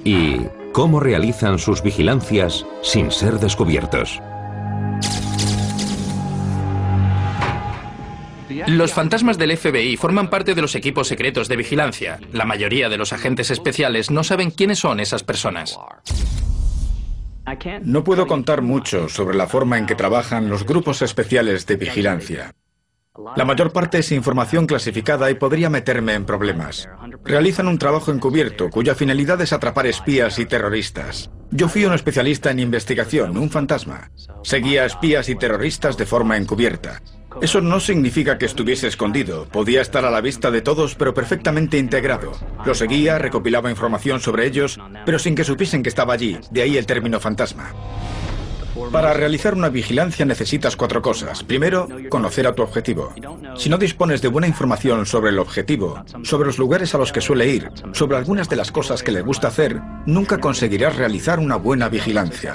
¿Y 0.05 0.37
cómo 0.73 1.01
realizan 1.01 1.59
sus 1.59 1.83
vigilancias 1.83 2.65
sin 2.83 3.11
ser 3.11 3.41
descubiertos? 3.41 4.21
Los 8.69 8.93
fantasmas 8.93 9.39
del 9.39 9.57
FBI 9.57 9.97
forman 9.97 10.29
parte 10.29 10.55
de 10.55 10.61
los 10.61 10.75
equipos 10.75 11.09
secretos 11.09 11.49
de 11.49 11.57
vigilancia. 11.57 12.21
La 12.35 12.45
mayoría 12.45 12.91
de 12.91 12.99
los 12.99 13.15
agentes 13.15 13.51
especiales 13.51 14.11
no 14.11 14.23
saben 14.23 14.51
quiénes 14.51 14.81
son 14.81 15.01
esas 15.01 15.23
personas. 15.23 15.79
No 17.81 18.05
puedo 18.05 18.27
contar 18.27 18.61
mucho 18.61 19.09
sobre 19.09 19.39
la 19.39 19.47
forma 19.47 19.79
en 19.79 19.87
que 19.87 19.95
trabajan 19.95 20.51
los 20.51 20.67
grupos 20.67 21.01
especiales 21.01 21.65
de 21.65 21.77
vigilancia. 21.77 22.53
La 23.37 23.47
mayor 23.47 23.73
parte 23.73 24.01
es 24.01 24.13
información 24.13 24.67
clasificada 24.67 25.31
y 25.31 25.35
podría 25.35 25.71
meterme 25.71 26.13
en 26.13 26.27
problemas. 26.27 26.91
Realizan 27.25 27.69
un 27.69 27.79
trabajo 27.79 28.13
encubierto 28.13 28.69
cuya 28.69 28.95
finalidad 28.95 29.41
es 29.41 29.55
atrapar 29.55 29.87
espías 29.87 30.39
y 30.39 30.45
terroristas. 30.45 31.31
Yo 31.51 31.71
fui 31.71 31.87
un 31.87 31.95
especialista 31.95 32.51
en 32.51 32.61
investigación, 32.61 33.39
un 33.39 33.49
fantasma. 33.49 34.11
Seguía 34.43 34.85
espías 34.85 35.31
y 35.31 35.37
terroristas 35.37 35.97
de 35.97 36.05
forma 36.05 36.37
encubierta. 36.37 37.01
Eso 37.41 37.61
no 37.61 37.81
significa 37.81 38.39
que 38.39 38.47
estuviese 38.47 38.89
escondido. 38.89 39.47
Podía 39.47 39.81
estar 39.81 40.05
a 40.05 40.11
la 40.11 40.21
vista 40.21 40.51
de 40.51 40.61
todos, 40.61 40.95
pero 40.95 41.15
perfectamente 41.15 41.79
integrado. 41.79 42.33
Lo 42.65 42.75
seguía, 42.75 43.19
recopilaba 43.19 43.71
información 43.71 44.21
sobre 44.21 44.47
ellos, 44.47 44.79
pero 45.05 45.19
sin 45.19 45.35
que 45.35 45.45
supiesen 45.45 45.83
que 45.83 45.89
estaba 45.89 46.15
allí. 46.15 46.39
De 46.51 46.63
ahí 46.63 46.77
el 46.77 46.87
término 46.87 47.21
fantasma. 47.21 47.73
Para 48.93 49.13
realizar 49.13 49.55
una 49.55 49.69
vigilancia 49.69 50.25
necesitas 50.25 50.77
cuatro 50.77 51.03
cosas. 51.03 51.43
Primero, 51.43 51.89
conocer 52.09 52.47
a 52.47 52.55
tu 52.55 52.63
objetivo. 52.63 53.13
Si 53.57 53.69
no 53.69 53.77
dispones 53.77 54.23
de 54.23 54.29
buena 54.29 54.47
información 54.47 55.05
sobre 55.05 55.31
el 55.31 55.39
objetivo, 55.39 56.03
sobre 56.23 56.47
los 56.47 56.59
lugares 56.59 56.95
a 56.95 56.99
los 56.99 57.13
que 57.13 57.21
suele 57.21 57.49
ir, 57.49 57.71
sobre 57.93 58.17
algunas 58.17 58.49
de 58.49 58.57
las 58.57 58.73
cosas 58.73 59.03
que 59.03 59.13
le 59.13 59.23
gusta 59.23 59.49
hacer, 59.49 59.81
nunca 60.07 60.39
conseguirás 60.39 60.97
realizar 60.97 61.39
una 61.39 61.57
buena 61.57 61.89
vigilancia. 61.89 62.55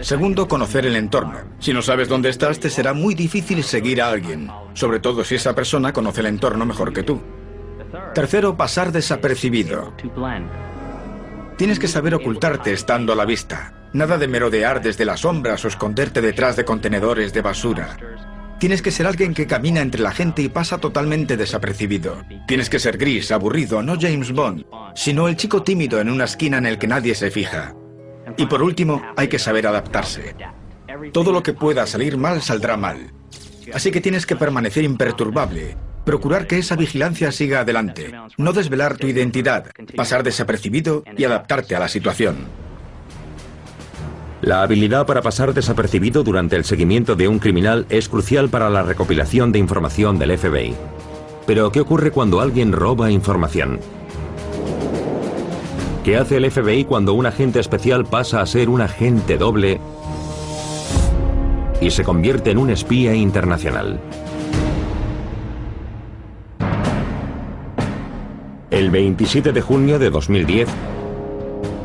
Segundo, 0.00 0.48
conocer 0.48 0.86
el 0.86 0.96
entorno. 0.96 1.38
Si 1.58 1.72
no 1.72 1.82
sabes 1.82 2.08
dónde 2.08 2.28
estás, 2.28 2.58
te 2.58 2.70
será 2.70 2.92
muy 2.92 3.14
difícil 3.14 3.62
seguir 3.62 4.02
a 4.02 4.08
alguien, 4.08 4.50
sobre 4.74 5.00
todo 5.00 5.22
si 5.24 5.36
esa 5.36 5.54
persona 5.54 5.92
conoce 5.92 6.20
el 6.20 6.26
entorno 6.26 6.66
mejor 6.66 6.92
que 6.92 7.02
tú. 7.02 7.20
Tercero, 8.14 8.56
pasar 8.56 8.92
desapercibido. 8.92 9.94
Tienes 11.56 11.78
que 11.78 11.88
saber 11.88 12.14
ocultarte 12.14 12.72
estando 12.72 13.12
a 13.12 13.16
la 13.16 13.24
vista. 13.24 13.74
Nada 13.92 14.16
de 14.16 14.26
merodear 14.26 14.82
desde 14.82 15.04
las 15.04 15.20
sombras 15.20 15.64
o 15.64 15.68
esconderte 15.68 16.20
detrás 16.20 16.56
de 16.56 16.64
contenedores 16.64 17.32
de 17.32 17.42
basura. 17.42 17.96
Tienes 18.58 18.80
que 18.80 18.90
ser 18.90 19.06
alguien 19.06 19.34
que 19.34 19.46
camina 19.46 19.80
entre 19.80 20.00
la 20.00 20.12
gente 20.12 20.40
y 20.40 20.48
pasa 20.48 20.78
totalmente 20.78 21.36
desapercibido. 21.36 22.24
Tienes 22.46 22.70
que 22.70 22.78
ser 22.78 22.96
gris, 22.96 23.30
aburrido, 23.32 23.82
no 23.82 23.96
James 24.00 24.32
Bond, 24.32 24.64
sino 24.94 25.28
el 25.28 25.36
chico 25.36 25.62
tímido 25.62 26.00
en 26.00 26.08
una 26.08 26.24
esquina 26.24 26.58
en 26.58 26.66
el 26.66 26.78
que 26.78 26.86
nadie 26.86 27.14
se 27.14 27.30
fija. 27.30 27.74
Y 28.36 28.46
por 28.46 28.62
último, 28.62 29.02
hay 29.16 29.28
que 29.28 29.38
saber 29.38 29.66
adaptarse. 29.66 30.34
Todo 31.12 31.32
lo 31.32 31.42
que 31.42 31.52
pueda 31.52 31.86
salir 31.86 32.16
mal 32.16 32.42
saldrá 32.42 32.76
mal. 32.76 33.12
Así 33.72 33.90
que 33.90 34.00
tienes 34.00 34.26
que 34.26 34.36
permanecer 34.36 34.84
imperturbable, 34.84 35.76
procurar 36.04 36.46
que 36.46 36.58
esa 36.58 36.76
vigilancia 36.76 37.32
siga 37.32 37.60
adelante, 37.60 38.12
no 38.36 38.52
desvelar 38.52 38.96
tu 38.96 39.06
identidad, 39.06 39.66
pasar 39.96 40.22
desapercibido 40.22 41.04
y 41.16 41.24
adaptarte 41.24 41.76
a 41.76 41.80
la 41.80 41.88
situación. 41.88 42.46
La 44.42 44.62
habilidad 44.62 45.06
para 45.06 45.22
pasar 45.22 45.54
desapercibido 45.54 46.24
durante 46.24 46.56
el 46.56 46.64
seguimiento 46.64 47.14
de 47.14 47.28
un 47.28 47.38
criminal 47.38 47.86
es 47.88 48.08
crucial 48.08 48.48
para 48.48 48.68
la 48.70 48.82
recopilación 48.82 49.52
de 49.52 49.60
información 49.60 50.18
del 50.18 50.36
FBI. 50.36 50.74
Pero, 51.46 51.70
¿qué 51.70 51.80
ocurre 51.80 52.10
cuando 52.10 52.40
alguien 52.40 52.72
roba 52.72 53.10
información? 53.10 53.78
¿Qué 56.04 56.16
hace 56.16 56.38
el 56.38 56.50
FBI 56.50 56.84
cuando 56.84 57.14
un 57.14 57.26
agente 57.26 57.60
especial 57.60 58.04
pasa 58.04 58.40
a 58.40 58.46
ser 58.46 58.68
un 58.68 58.80
agente 58.80 59.38
doble 59.38 59.80
y 61.80 61.92
se 61.92 62.02
convierte 62.02 62.50
en 62.50 62.58
un 62.58 62.70
espía 62.70 63.14
internacional? 63.14 64.00
El 68.72 68.90
27 68.90 69.52
de 69.52 69.60
junio 69.60 70.00
de 70.00 70.10
2010, 70.10 70.68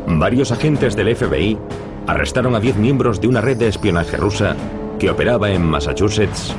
varios 0.07 0.51
agentes 0.51 0.95
del 0.95 1.15
FBI 1.15 1.59
arrestaron 2.07 2.55
a 2.55 2.59
10 2.59 2.77
miembros 2.77 3.21
de 3.21 3.27
una 3.27 3.41
red 3.41 3.57
de 3.57 3.67
espionaje 3.67 4.17
rusa 4.17 4.55
que 4.97 5.11
operaba 5.11 5.51
en 5.51 5.63
Massachusetts, 5.63 6.55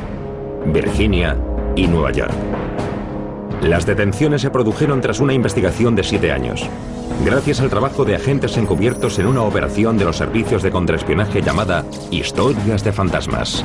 Virginia 0.67 1.37
y 1.75 1.89
Nueva 1.89 2.13
York. 2.13 2.68
Las 3.63 3.87
detenciones 3.87 4.43
se 4.43 4.51
produjeron 4.51 5.01
tras 5.01 5.19
una 5.19 5.33
investigación 5.33 5.97
de 5.97 6.05
siete 6.05 6.31
años, 6.31 6.69
gracias 7.25 7.61
al 7.61 7.71
trabajo 7.71 8.05
de 8.05 8.15
agentes 8.15 8.57
encubiertos 8.57 9.19
en 9.19 9.27
una 9.27 9.43
operación 9.43 9.99
de 9.99 10.05
los 10.05 10.17
servicios 10.17 10.63
de 10.63 10.71
contraespionaje 10.71 11.43
llamada 11.43 11.85
Historias 12.11 12.85
de 12.85 12.93
Fantasmas. 12.93 13.65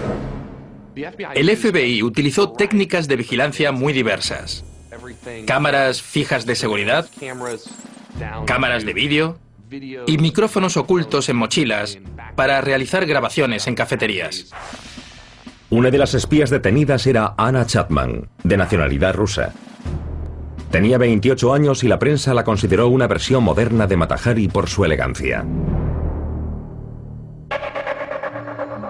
El 1.35 1.55
FBI 1.55 2.01
utilizó 2.01 2.51
técnicas 2.51 3.07
de 3.07 3.17
vigilancia 3.17 3.71
muy 3.71 3.93
diversas. 3.93 4.65
Cámaras 5.45 6.01
fijas 6.01 6.45
de 6.45 6.55
seguridad, 6.55 7.07
cámaras 8.45 8.85
de 8.85 8.93
vídeo 8.93 9.37
y 10.07 10.17
micrófonos 10.17 10.75
ocultos 10.75 11.29
en 11.29 11.35
mochilas 11.35 11.99
para 12.35 12.61
realizar 12.61 13.05
grabaciones 13.05 13.67
en 13.67 13.75
cafeterías. 13.75 14.51
Una 15.73 15.89
de 15.89 15.97
las 15.97 16.13
espías 16.13 16.51
detenidas 16.51 17.07
era 17.07 17.33
Anna 17.35 17.65
Chapman, 17.65 18.29
de 18.43 18.57
nacionalidad 18.57 19.15
rusa. 19.15 19.53
Tenía 20.69 20.99
28 20.99 21.51
años 21.51 21.83
y 21.83 21.87
la 21.87 21.97
prensa 21.97 22.35
la 22.35 22.43
consideró 22.43 22.89
una 22.89 23.07
versión 23.07 23.43
moderna 23.43 23.87
de 23.87 23.97
Matahari 23.97 24.49
por 24.49 24.69
su 24.69 24.85
elegancia. 24.85 25.43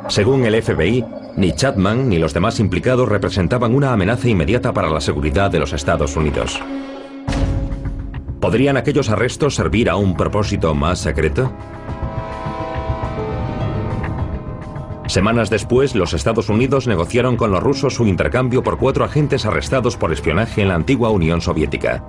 Según 0.10 0.44
el 0.44 0.62
FBI, 0.62 1.06
ni 1.38 1.54
Chapman 1.54 2.10
ni 2.10 2.18
los 2.18 2.34
demás 2.34 2.60
implicados 2.60 3.08
representaban 3.08 3.74
una 3.74 3.94
amenaza 3.94 4.28
inmediata 4.28 4.74
para 4.74 4.90
la 4.90 5.00
seguridad 5.00 5.50
de 5.50 5.60
los 5.60 5.72
Estados 5.72 6.18
Unidos. 6.18 6.60
¿Podrían 8.42 8.75
aquellos 8.75 9.10
arrestos 9.10 9.56
servir 9.56 9.90
a 9.90 9.96
un 9.96 10.18
propósito 10.18 10.75
más 10.75 11.00
secreto? 11.00 11.50
Semanas 15.13 15.51
después, 15.51 15.93
los 15.93 16.15
Estados 16.15 16.50
Unidos 16.50 16.88
negociaron 16.88 17.38
con 17.38 17.51
los 17.51 17.62
rusos 17.62 17.93
su 17.93 18.08
intercambio 18.08 18.63
por 18.63 18.79
cuatro 18.79 19.05
agentes 19.05 19.46
arrestados 19.46 19.96
por 19.96 20.12
espionaje 20.12 20.63
en 20.63 20.70
la 20.70 20.74
antigua 20.74 21.12
Unión 21.12 21.39
Soviética. 21.39 22.03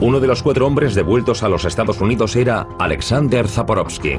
Uno 0.00 0.20
de 0.20 0.26
los 0.26 0.42
cuatro 0.42 0.66
hombres 0.66 0.94
devueltos 0.94 1.42
a 1.42 1.50
los 1.50 1.66
Estados 1.66 2.00
Unidos 2.00 2.36
era 2.36 2.66
Alexander 2.78 3.46
Zaporovsky. 3.46 4.18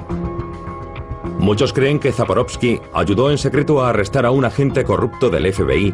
Muchos 1.39 1.73
creen 1.73 1.97
que 1.97 2.11
Zaporovsky 2.11 2.79
ayudó 2.93 3.31
en 3.31 3.39
secreto 3.39 3.83
a 3.83 3.89
arrestar 3.89 4.27
a 4.27 4.31
un 4.31 4.45
agente 4.45 4.83
corrupto 4.83 5.31
del 5.31 5.51
FBI 5.51 5.91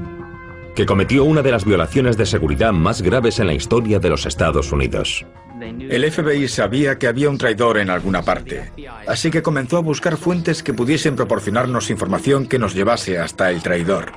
que 0.76 0.86
cometió 0.86 1.24
una 1.24 1.42
de 1.42 1.52
las 1.52 1.64
violaciones 1.64 2.18
de 2.18 2.26
seguridad 2.26 2.74
más 2.74 3.02
graves 3.02 3.40
en 3.40 3.48
la 3.48 3.54
historia 3.54 4.00
de 4.00 4.10
los 4.10 4.26
Estados 4.26 4.74
Unidos. 4.74 5.26
El 5.62 6.12
FBI 6.12 6.48
sabía 6.48 6.98
que 6.98 7.08
había 7.08 7.30
un 7.30 7.38
traidor 7.38 7.78
en 7.78 7.92
alguna 7.92 8.24
parte, 8.24 8.72
así 9.08 9.30
que 9.30 9.44
comenzó 9.44 9.78
a 9.78 9.82
buscar 9.82 10.18
fuentes 10.18 10.64
que 10.64 10.74
pudiesen 10.74 11.16
proporcionarnos 11.16 11.92
información 11.92 12.48
que 12.48 12.58
nos 12.58 12.74
llevase 12.74 13.20
hasta 13.20 13.52
el 13.52 13.62
traidor. 13.62 14.12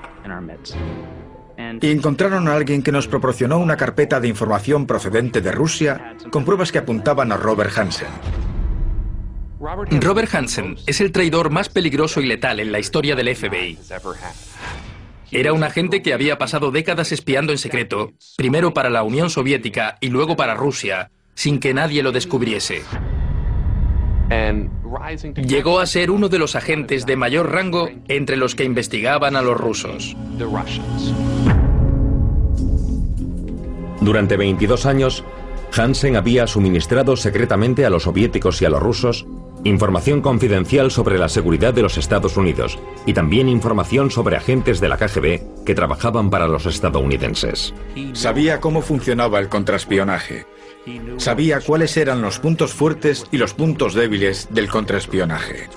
Y 1.83 1.91
encontraron 1.91 2.49
a 2.49 2.55
alguien 2.55 2.83
que 2.83 2.93
nos 2.93 3.09
proporcionó 3.09 3.59
una 3.59 3.77
carpeta 3.77 4.21
de 4.21 4.29
información 4.29 4.87
procedente 4.87 5.43
de 5.43 5.53
Rusia 5.53 6.17
con 6.31 6.45
pruebas 6.47 6.73
que 6.73 6.79
apuntaban 6.79 7.31
a 7.31 7.37
Robert 7.37 7.77
Hansen. 7.77 8.09
Robert 10.01 10.35
Hansen 10.35 10.77
es 10.87 11.01
el 11.01 11.13
traidor 11.13 11.51
más 11.51 11.69
peligroso 11.69 12.21
y 12.21 12.27
letal 12.27 12.61
en 12.61 12.73
la 12.73 12.79
historia 12.79 13.17
del 13.17 13.35
FBI. 13.35 13.79
Era 15.31 15.53
un 15.53 15.65
agente 15.65 16.01
que 16.01 16.15
había 16.15 16.39
pasado 16.39 16.71
décadas 16.71 17.13
espiando 17.13 17.53
en 17.53 17.59
secreto, 17.59 18.13
primero 18.37 18.73
para 18.73 18.89
la 18.89 19.03
Unión 19.03 19.31
Soviética 19.31 19.97
y 20.01 20.09
luego 20.09 20.37
para 20.37 20.55
Rusia, 20.55 21.11
sin 21.35 21.61
que 21.61 21.75
nadie 21.75 22.03
lo 22.03 22.13
descubriese. 22.13 22.83
Llegó 25.37 25.81
a 25.81 25.87
ser 25.87 26.11
uno 26.11 26.29
de 26.29 26.39
los 26.39 26.57
agentes 26.57 27.07
de 27.07 27.17
mayor 27.17 27.53
rango 27.53 27.91
entre 28.09 28.37
los 28.37 28.55
que 28.55 28.65
investigaban 28.65 29.37
a 29.37 29.43
los 29.43 29.57
rusos. 29.57 30.17
Durante 34.01 34.37
22 34.37 34.87
años, 34.87 35.25
Hansen 35.77 36.17
había 36.17 36.47
suministrado 36.47 37.17
secretamente 37.17 37.85
a 37.85 37.91
los 37.91 38.05
soviéticos 38.05 38.63
y 38.63 38.65
a 38.65 38.71
los 38.71 38.83
rusos 38.83 39.27
información 39.65 40.21
confidencial 40.21 40.91
sobre 40.91 41.19
la 41.19 41.29
seguridad 41.29 41.73
de 41.73 41.83
los 41.83 41.97
Estados 41.97 42.37
Unidos 42.37 42.79
y 43.07 43.15
también 43.15 43.49
información 43.49 44.11
sobre 44.11 44.37
agentes 44.37 44.81
de 44.81 44.89
la 44.89 44.99
KGB 44.99 45.65
que 45.65 45.75
trabajaban 45.75 46.31
para 46.31 46.47
los 46.47 46.67
estadounidenses. 46.67 47.75
Sabía 48.13 48.61
cómo 48.61 48.83
funcionaba 48.83 49.39
el 49.39 49.49
contraespionaje. 49.49 50.47
Sabía 51.17 51.61
cuáles 51.61 51.97
eran 51.97 52.23
los 52.23 52.39
puntos 52.39 52.73
fuertes 52.73 53.27
y 53.33 53.39
los 53.39 53.55
puntos 53.55 53.95
débiles 53.95 54.49
del 54.51 54.69
contraespionaje. 54.69 55.69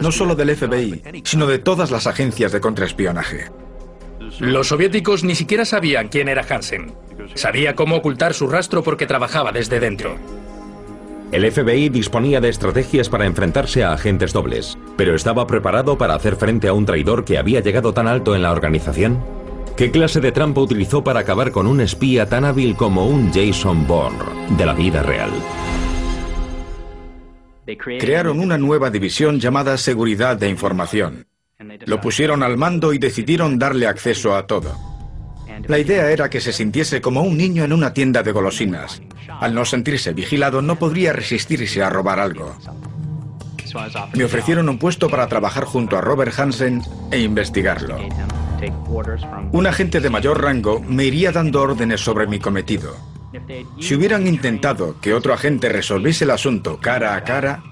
No 0.00 0.12
solo 0.12 0.34
del 0.34 0.56
FBI, 0.56 1.22
sino 1.24 1.46
de 1.46 1.58
todas 1.58 1.90
las 1.90 2.06
agencias 2.06 2.52
de 2.52 2.60
contraespionaje. 2.60 3.50
Los 4.38 4.68
soviéticos 4.68 5.24
ni 5.24 5.34
siquiera 5.34 5.64
sabían 5.64 6.08
quién 6.08 6.28
era 6.28 6.46
Hansen. 6.48 6.92
Sabía 7.34 7.74
cómo 7.74 7.96
ocultar 7.96 8.34
su 8.34 8.48
rastro 8.48 8.82
porque 8.82 9.06
trabajaba 9.06 9.52
desde 9.52 9.80
dentro. 9.80 10.16
El 11.32 11.50
FBI 11.50 11.90
disponía 11.90 12.40
de 12.40 12.48
estrategias 12.48 13.08
para 13.08 13.26
enfrentarse 13.26 13.84
a 13.84 13.92
agentes 13.92 14.32
dobles, 14.32 14.76
pero 14.96 15.14
¿estaba 15.14 15.46
preparado 15.46 15.96
para 15.96 16.14
hacer 16.14 16.34
frente 16.34 16.66
a 16.66 16.72
un 16.72 16.86
traidor 16.86 17.24
que 17.24 17.38
había 17.38 17.60
llegado 17.60 17.94
tan 17.94 18.08
alto 18.08 18.34
en 18.34 18.42
la 18.42 18.50
organización? 18.50 19.22
¿Qué 19.76 19.90
clase 19.90 20.20
de 20.20 20.32
trampa 20.32 20.60
utilizó 20.60 21.02
para 21.02 21.20
acabar 21.20 21.50
con 21.50 21.66
un 21.66 21.80
espía 21.80 22.26
tan 22.26 22.44
hábil 22.44 22.76
como 22.76 23.06
un 23.06 23.32
Jason 23.32 23.86
Bourne 23.86 24.18
de 24.56 24.66
la 24.66 24.74
vida 24.74 25.02
real? 25.02 25.30
Crearon 27.76 28.40
una 28.40 28.58
nueva 28.58 28.90
división 28.90 29.38
llamada 29.38 29.78
Seguridad 29.78 30.36
de 30.36 30.48
Información. 30.48 31.26
Lo 31.86 32.00
pusieron 32.00 32.42
al 32.42 32.56
mando 32.56 32.92
y 32.92 32.98
decidieron 32.98 33.58
darle 33.58 33.86
acceso 33.86 34.34
a 34.34 34.46
todo. 34.46 34.76
La 35.66 35.78
idea 35.78 36.10
era 36.10 36.30
que 36.30 36.40
se 36.40 36.52
sintiese 36.52 37.00
como 37.00 37.22
un 37.22 37.36
niño 37.36 37.64
en 37.64 37.72
una 37.72 37.92
tienda 37.92 38.22
de 38.22 38.32
golosinas. 38.32 39.00
Al 39.40 39.54
no 39.54 39.64
sentirse 39.64 40.12
vigilado, 40.12 40.62
no 40.62 40.76
podría 40.76 41.12
resistirse 41.12 41.82
a 41.82 41.90
robar 41.90 42.18
algo. 42.18 42.56
Me 44.14 44.24
ofrecieron 44.24 44.68
un 44.68 44.78
puesto 44.78 45.08
para 45.08 45.28
trabajar 45.28 45.64
junto 45.64 45.96
a 45.96 46.00
Robert 46.00 46.38
Hansen 46.38 46.82
e 47.10 47.20
investigarlo. 47.20 47.98
Un 49.52 49.66
agente 49.66 50.00
de 50.00 50.10
mayor 50.10 50.42
rango 50.42 50.80
me 50.80 51.04
iría 51.04 51.32
dando 51.32 51.62
órdenes 51.62 52.00
sobre 52.00 52.26
mi 52.26 52.38
cometido. 52.38 52.96
Si 53.80 53.94
hubieran 53.94 54.26
intentado 54.26 55.00
que 55.00 55.14
otro 55.14 55.32
agente 55.32 55.68
resolviese 55.68 56.24
el 56.24 56.30
asunto 56.30 56.78
cara 56.80 57.14
a 57.14 57.24
cara, 57.24 57.62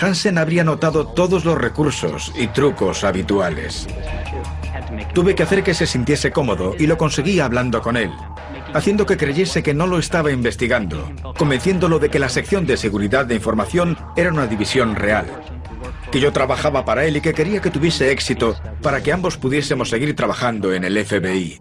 Hansen 0.00 0.38
habría 0.38 0.62
notado 0.62 1.08
todos 1.08 1.44
los 1.44 1.58
recursos 1.58 2.32
y 2.36 2.46
trucos 2.48 3.02
habituales. 3.02 3.88
Tuve 5.12 5.34
que 5.34 5.42
hacer 5.42 5.64
que 5.64 5.74
se 5.74 5.86
sintiese 5.86 6.30
cómodo 6.30 6.74
y 6.78 6.86
lo 6.86 6.96
conseguí 6.96 7.40
hablando 7.40 7.82
con 7.82 7.96
él, 7.96 8.12
haciendo 8.72 9.06
que 9.06 9.16
creyese 9.16 9.62
que 9.62 9.74
no 9.74 9.86
lo 9.86 9.98
estaba 9.98 10.30
investigando, 10.30 11.10
convenciéndolo 11.36 11.98
de 11.98 12.10
que 12.10 12.20
la 12.20 12.28
sección 12.28 12.66
de 12.66 12.76
seguridad 12.76 13.26
de 13.26 13.34
información 13.34 13.98
era 14.16 14.30
una 14.30 14.46
división 14.46 14.94
real, 14.94 15.26
que 16.10 16.20
yo 16.20 16.32
trabajaba 16.32 16.84
para 16.84 17.04
él 17.04 17.16
y 17.16 17.20
que 17.20 17.34
quería 17.34 17.60
que 17.60 17.70
tuviese 17.70 18.10
éxito 18.10 18.54
para 18.82 19.02
que 19.02 19.12
ambos 19.12 19.36
pudiésemos 19.36 19.90
seguir 19.90 20.14
trabajando 20.16 20.72
en 20.72 20.84
el 20.84 21.04
FBI. 21.04 21.60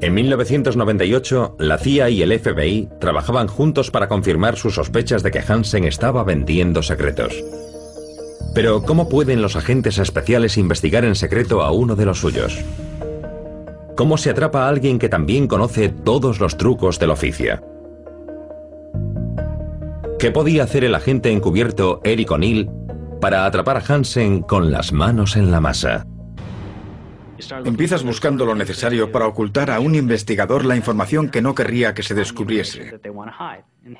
En 0.00 0.14
1998, 0.14 1.56
la 1.60 1.78
CIA 1.78 2.10
y 2.10 2.22
el 2.22 2.38
FBI 2.38 2.88
trabajaban 3.00 3.46
juntos 3.46 3.92
para 3.92 4.08
confirmar 4.08 4.56
sus 4.56 4.74
sospechas 4.74 5.22
de 5.22 5.30
que 5.30 5.38
Hansen 5.46 5.84
estaba 5.84 6.24
vendiendo 6.24 6.82
secretos. 6.82 7.32
Pero 8.52 8.82
¿cómo 8.82 9.08
pueden 9.08 9.42
los 9.42 9.54
agentes 9.54 9.98
especiales 9.98 10.58
investigar 10.58 11.04
en 11.04 11.14
secreto 11.14 11.62
a 11.62 11.70
uno 11.70 11.94
de 11.94 12.04
los 12.04 12.18
suyos? 12.18 12.58
¿Cómo 13.96 14.18
se 14.18 14.30
atrapa 14.30 14.64
a 14.64 14.68
alguien 14.68 14.98
que 14.98 15.08
también 15.08 15.46
conoce 15.46 15.88
todos 15.88 16.40
los 16.40 16.56
trucos 16.56 16.98
del 16.98 17.10
oficio? 17.10 17.71
¿Qué 20.22 20.30
podía 20.30 20.62
hacer 20.62 20.84
el 20.84 20.94
agente 20.94 21.32
encubierto 21.32 22.00
Eric 22.04 22.30
O'Neill 22.30 22.70
para 23.20 23.44
atrapar 23.44 23.78
a 23.78 23.80
Hansen 23.80 24.42
con 24.42 24.70
las 24.70 24.92
manos 24.92 25.34
en 25.34 25.50
la 25.50 25.60
masa? 25.60 26.06
Empiezas 27.64 28.04
buscando 28.04 28.46
lo 28.46 28.54
necesario 28.54 29.10
para 29.10 29.26
ocultar 29.26 29.72
a 29.72 29.80
un 29.80 29.96
investigador 29.96 30.64
la 30.64 30.76
información 30.76 31.28
que 31.28 31.42
no 31.42 31.56
querría 31.56 31.92
que 31.92 32.04
se 32.04 32.14
descubriese. 32.14 33.00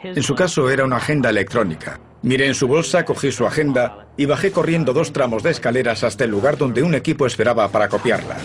En 0.04 0.22
su 0.22 0.36
caso 0.36 0.70
era 0.70 0.84
una 0.84 0.98
agenda 0.98 1.28
electrónica. 1.28 1.98
Miré 2.22 2.46
en 2.46 2.54
su 2.54 2.68
bolsa, 2.68 3.04
cogí 3.04 3.32
su 3.32 3.44
agenda 3.44 4.06
y 4.16 4.26
bajé 4.26 4.52
corriendo 4.52 4.92
dos 4.92 5.12
tramos 5.12 5.42
de 5.42 5.50
escaleras 5.50 6.04
hasta 6.04 6.22
el 6.22 6.30
lugar 6.30 6.56
donde 6.56 6.84
un 6.84 6.94
equipo 6.94 7.26
esperaba 7.26 7.68
para 7.70 7.88
copiarla. 7.88 8.36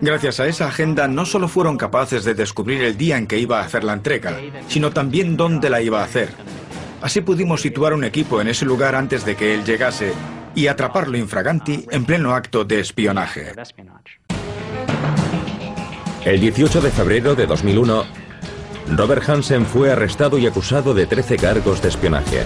Gracias 0.00 0.40
a 0.40 0.46
esa 0.46 0.68
agenda 0.68 1.08
no 1.08 1.26
solo 1.26 1.46
fueron 1.46 1.76
capaces 1.76 2.24
de 2.24 2.32
descubrir 2.32 2.82
el 2.82 2.96
día 2.96 3.18
en 3.18 3.26
que 3.26 3.38
iba 3.38 3.60
a 3.60 3.64
hacer 3.64 3.84
la 3.84 3.92
entrega, 3.92 4.40
sino 4.66 4.92
también 4.92 5.36
dónde 5.36 5.68
la 5.68 5.82
iba 5.82 6.00
a 6.00 6.04
hacer. 6.04 6.30
Así 7.02 7.20
pudimos 7.20 7.60
situar 7.60 7.94
un 7.94 8.04
equipo 8.04 8.40
en 8.40 8.48
ese 8.48 8.64
lugar 8.64 8.94
antes 8.94 9.24
de 9.24 9.34
que 9.34 9.54
él 9.54 9.64
llegase 9.64 10.12
y 10.54 10.68
atraparlo 10.68 11.18
infraganti 11.18 11.84
en 11.90 12.04
pleno 12.04 12.32
acto 12.32 12.64
de 12.64 12.78
espionaje. 12.78 13.52
El 16.24 16.40
18 16.40 16.80
de 16.80 16.90
febrero 16.92 17.34
de 17.34 17.46
2001, 17.46 18.04
Robert 18.96 19.28
Hansen 19.28 19.66
fue 19.66 19.90
arrestado 19.90 20.38
y 20.38 20.46
acusado 20.46 20.94
de 20.94 21.06
13 21.06 21.36
cargos 21.36 21.82
de 21.82 21.88
espionaje. 21.88 22.44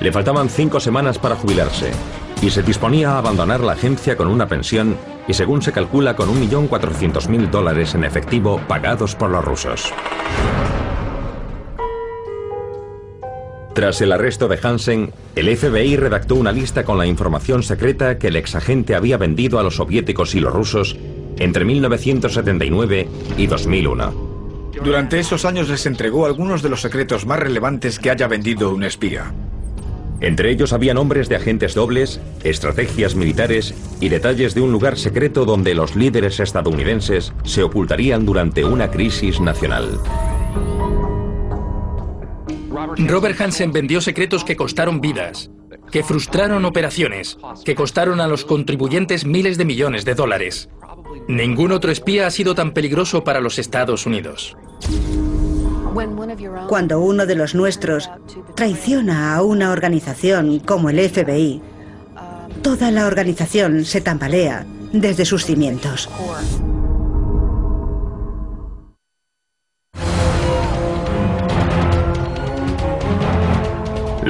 Le 0.00 0.12
faltaban 0.12 0.50
cinco 0.50 0.78
semanas 0.78 1.18
para 1.18 1.36
jubilarse 1.36 1.90
y 2.42 2.50
se 2.50 2.62
disponía 2.62 3.12
a 3.12 3.18
abandonar 3.18 3.60
la 3.60 3.72
agencia 3.72 4.18
con 4.18 4.28
una 4.28 4.46
pensión 4.46 4.98
y 5.26 5.32
según 5.32 5.62
se 5.62 5.72
calcula 5.72 6.14
con 6.14 6.28
1.400.000 6.28 7.48
dólares 7.48 7.94
en 7.94 8.04
efectivo 8.04 8.60
pagados 8.68 9.14
por 9.14 9.30
los 9.30 9.42
rusos. 9.42 9.92
Tras 13.76 14.00
el 14.00 14.10
arresto 14.10 14.48
de 14.48 14.58
Hansen, 14.62 15.12
el 15.34 15.54
FBI 15.54 15.96
redactó 15.96 16.34
una 16.34 16.50
lista 16.50 16.82
con 16.82 16.96
la 16.96 17.04
información 17.04 17.62
secreta 17.62 18.16
que 18.16 18.28
el 18.28 18.36
exagente 18.36 18.94
había 18.94 19.18
vendido 19.18 19.58
a 19.58 19.62
los 19.62 19.76
soviéticos 19.76 20.34
y 20.34 20.40
los 20.40 20.54
rusos 20.54 20.96
entre 21.36 21.66
1979 21.66 23.06
y 23.36 23.46
2001. 23.46 24.72
Durante 24.82 25.18
esos 25.18 25.44
años 25.44 25.68
les 25.68 25.84
entregó 25.84 26.24
algunos 26.24 26.62
de 26.62 26.70
los 26.70 26.80
secretos 26.80 27.26
más 27.26 27.38
relevantes 27.38 27.98
que 27.98 28.10
haya 28.10 28.28
vendido 28.28 28.72
un 28.74 28.82
espía. 28.82 29.34
Entre 30.22 30.50
ellos 30.50 30.72
había 30.72 30.94
nombres 30.94 31.28
de 31.28 31.36
agentes 31.36 31.74
dobles, 31.74 32.18
estrategias 32.44 33.14
militares 33.14 33.74
y 34.00 34.08
detalles 34.08 34.54
de 34.54 34.62
un 34.62 34.72
lugar 34.72 34.96
secreto 34.96 35.44
donde 35.44 35.74
los 35.74 35.96
líderes 35.96 36.40
estadounidenses 36.40 37.34
se 37.44 37.62
ocultarían 37.62 38.24
durante 38.24 38.64
una 38.64 38.90
crisis 38.90 39.38
nacional. 39.38 40.00
Robert 42.98 43.40
Hansen 43.40 43.72
vendió 43.72 44.00
secretos 44.00 44.44
que 44.44 44.56
costaron 44.56 45.00
vidas, 45.00 45.50
que 45.90 46.02
frustraron 46.02 46.64
operaciones, 46.64 47.38
que 47.64 47.74
costaron 47.74 48.20
a 48.20 48.26
los 48.26 48.44
contribuyentes 48.44 49.24
miles 49.24 49.58
de 49.58 49.64
millones 49.64 50.04
de 50.04 50.14
dólares. 50.14 50.68
Ningún 51.28 51.72
otro 51.72 51.90
espía 51.90 52.26
ha 52.26 52.30
sido 52.30 52.54
tan 52.54 52.72
peligroso 52.72 53.24
para 53.24 53.40
los 53.40 53.58
Estados 53.58 54.06
Unidos. 54.06 54.56
Cuando 56.68 57.00
uno 57.00 57.26
de 57.26 57.34
los 57.34 57.54
nuestros 57.54 58.10
traiciona 58.54 59.34
a 59.34 59.42
una 59.42 59.70
organización 59.70 60.58
como 60.60 60.90
el 60.90 61.00
FBI, 61.00 61.62
toda 62.62 62.90
la 62.90 63.06
organización 63.06 63.84
se 63.84 64.00
tambalea 64.00 64.66
desde 64.92 65.24
sus 65.24 65.44
cimientos. 65.44 66.08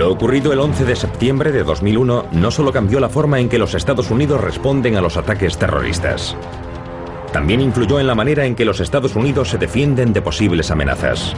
Lo 0.06 0.12
ocurrido 0.12 0.52
el 0.52 0.60
11 0.60 0.84
de 0.84 0.94
septiembre 0.94 1.50
de 1.50 1.64
2001 1.64 2.26
no 2.30 2.50
solo 2.52 2.72
cambió 2.72 3.00
la 3.00 3.08
forma 3.08 3.40
en 3.40 3.48
que 3.48 3.58
los 3.58 3.74
Estados 3.74 4.08
Unidos 4.08 4.40
responden 4.40 4.94
a 4.94 5.00
los 5.00 5.16
ataques 5.16 5.58
terroristas. 5.58 6.36
También 7.32 7.60
influyó 7.60 7.98
en 7.98 8.06
la 8.06 8.14
manera 8.14 8.46
en 8.46 8.54
que 8.54 8.64
los 8.64 8.78
Estados 8.78 9.16
Unidos 9.16 9.48
se 9.48 9.58
defienden 9.58 10.12
de 10.12 10.22
posibles 10.22 10.70
amenazas. 10.70 11.34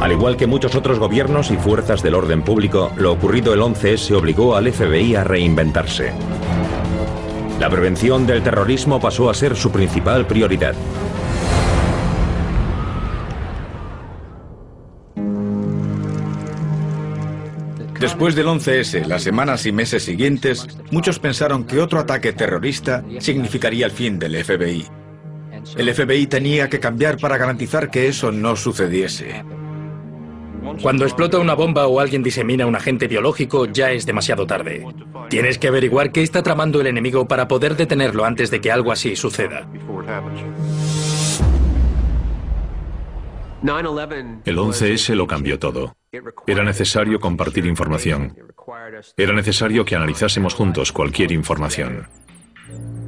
Al 0.00 0.12
igual 0.12 0.36
que 0.36 0.46
muchos 0.46 0.76
otros 0.76 1.00
gobiernos 1.00 1.50
y 1.50 1.56
fuerzas 1.56 2.04
del 2.04 2.14
orden 2.14 2.42
público, 2.42 2.92
lo 2.94 3.10
ocurrido 3.10 3.52
el 3.52 3.62
11S 3.62 4.16
obligó 4.16 4.54
al 4.54 4.72
FBI 4.72 5.16
a 5.16 5.24
reinventarse. 5.24 6.12
La 7.58 7.68
prevención 7.68 8.28
del 8.28 8.44
terrorismo 8.44 9.00
pasó 9.00 9.28
a 9.28 9.34
ser 9.34 9.56
su 9.56 9.72
principal 9.72 10.28
prioridad. 10.28 10.76
Después 18.06 18.36
del 18.36 18.46
11S, 18.46 19.04
las 19.06 19.24
semanas 19.24 19.66
y 19.66 19.72
meses 19.72 20.04
siguientes, 20.04 20.68
muchos 20.92 21.18
pensaron 21.18 21.64
que 21.64 21.80
otro 21.80 21.98
ataque 21.98 22.32
terrorista 22.32 23.04
significaría 23.18 23.84
el 23.84 23.90
fin 23.90 24.16
del 24.20 24.44
FBI. 24.44 24.86
El 25.76 25.92
FBI 25.92 26.28
tenía 26.28 26.68
que 26.68 26.78
cambiar 26.78 27.18
para 27.18 27.36
garantizar 27.36 27.90
que 27.90 28.06
eso 28.06 28.30
no 28.30 28.54
sucediese. 28.54 29.44
Cuando 30.80 31.04
explota 31.04 31.40
una 31.40 31.54
bomba 31.54 31.88
o 31.88 31.98
alguien 31.98 32.22
disemina 32.22 32.64
un 32.64 32.76
agente 32.76 33.08
biológico, 33.08 33.66
ya 33.66 33.90
es 33.90 34.06
demasiado 34.06 34.46
tarde. 34.46 34.86
Tienes 35.28 35.58
que 35.58 35.66
averiguar 35.66 36.12
qué 36.12 36.22
está 36.22 36.44
tramando 36.44 36.80
el 36.80 36.86
enemigo 36.86 37.26
para 37.26 37.48
poder 37.48 37.74
detenerlo 37.74 38.24
antes 38.24 38.52
de 38.52 38.60
que 38.60 38.70
algo 38.70 38.92
así 38.92 39.16
suceda. 39.16 39.68
El 44.44 44.58
11S 44.58 45.14
lo 45.14 45.26
cambió 45.26 45.58
todo. 45.58 45.96
Era 46.46 46.62
necesario 46.62 47.20
compartir 47.20 47.66
información. 47.66 48.36
Era 49.16 49.32
necesario 49.32 49.84
que 49.84 49.96
analizásemos 49.96 50.54
juntos 50.54 50.92
cualquier 50.92 51.32
información. 51.32 52.08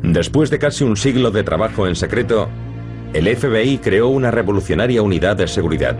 Después 0.02 0.50
de 0.50 0.58
casi 0.58 0.84
un 0.84 0.96
siglo 0.96 1.30
de 1.30 1.42
trabajo 1.42 1.86
en 1.86 1.96
secreto, 1.96 2.48
el 3.12 3.34
FBI 3.36 3.78
creó 3.78 4.08
una 4.08 4.30
revolucionaria 4.30 5.02
unidad 5.02 5.36
de 5.36 5.48
seguridad. 5.48 5.96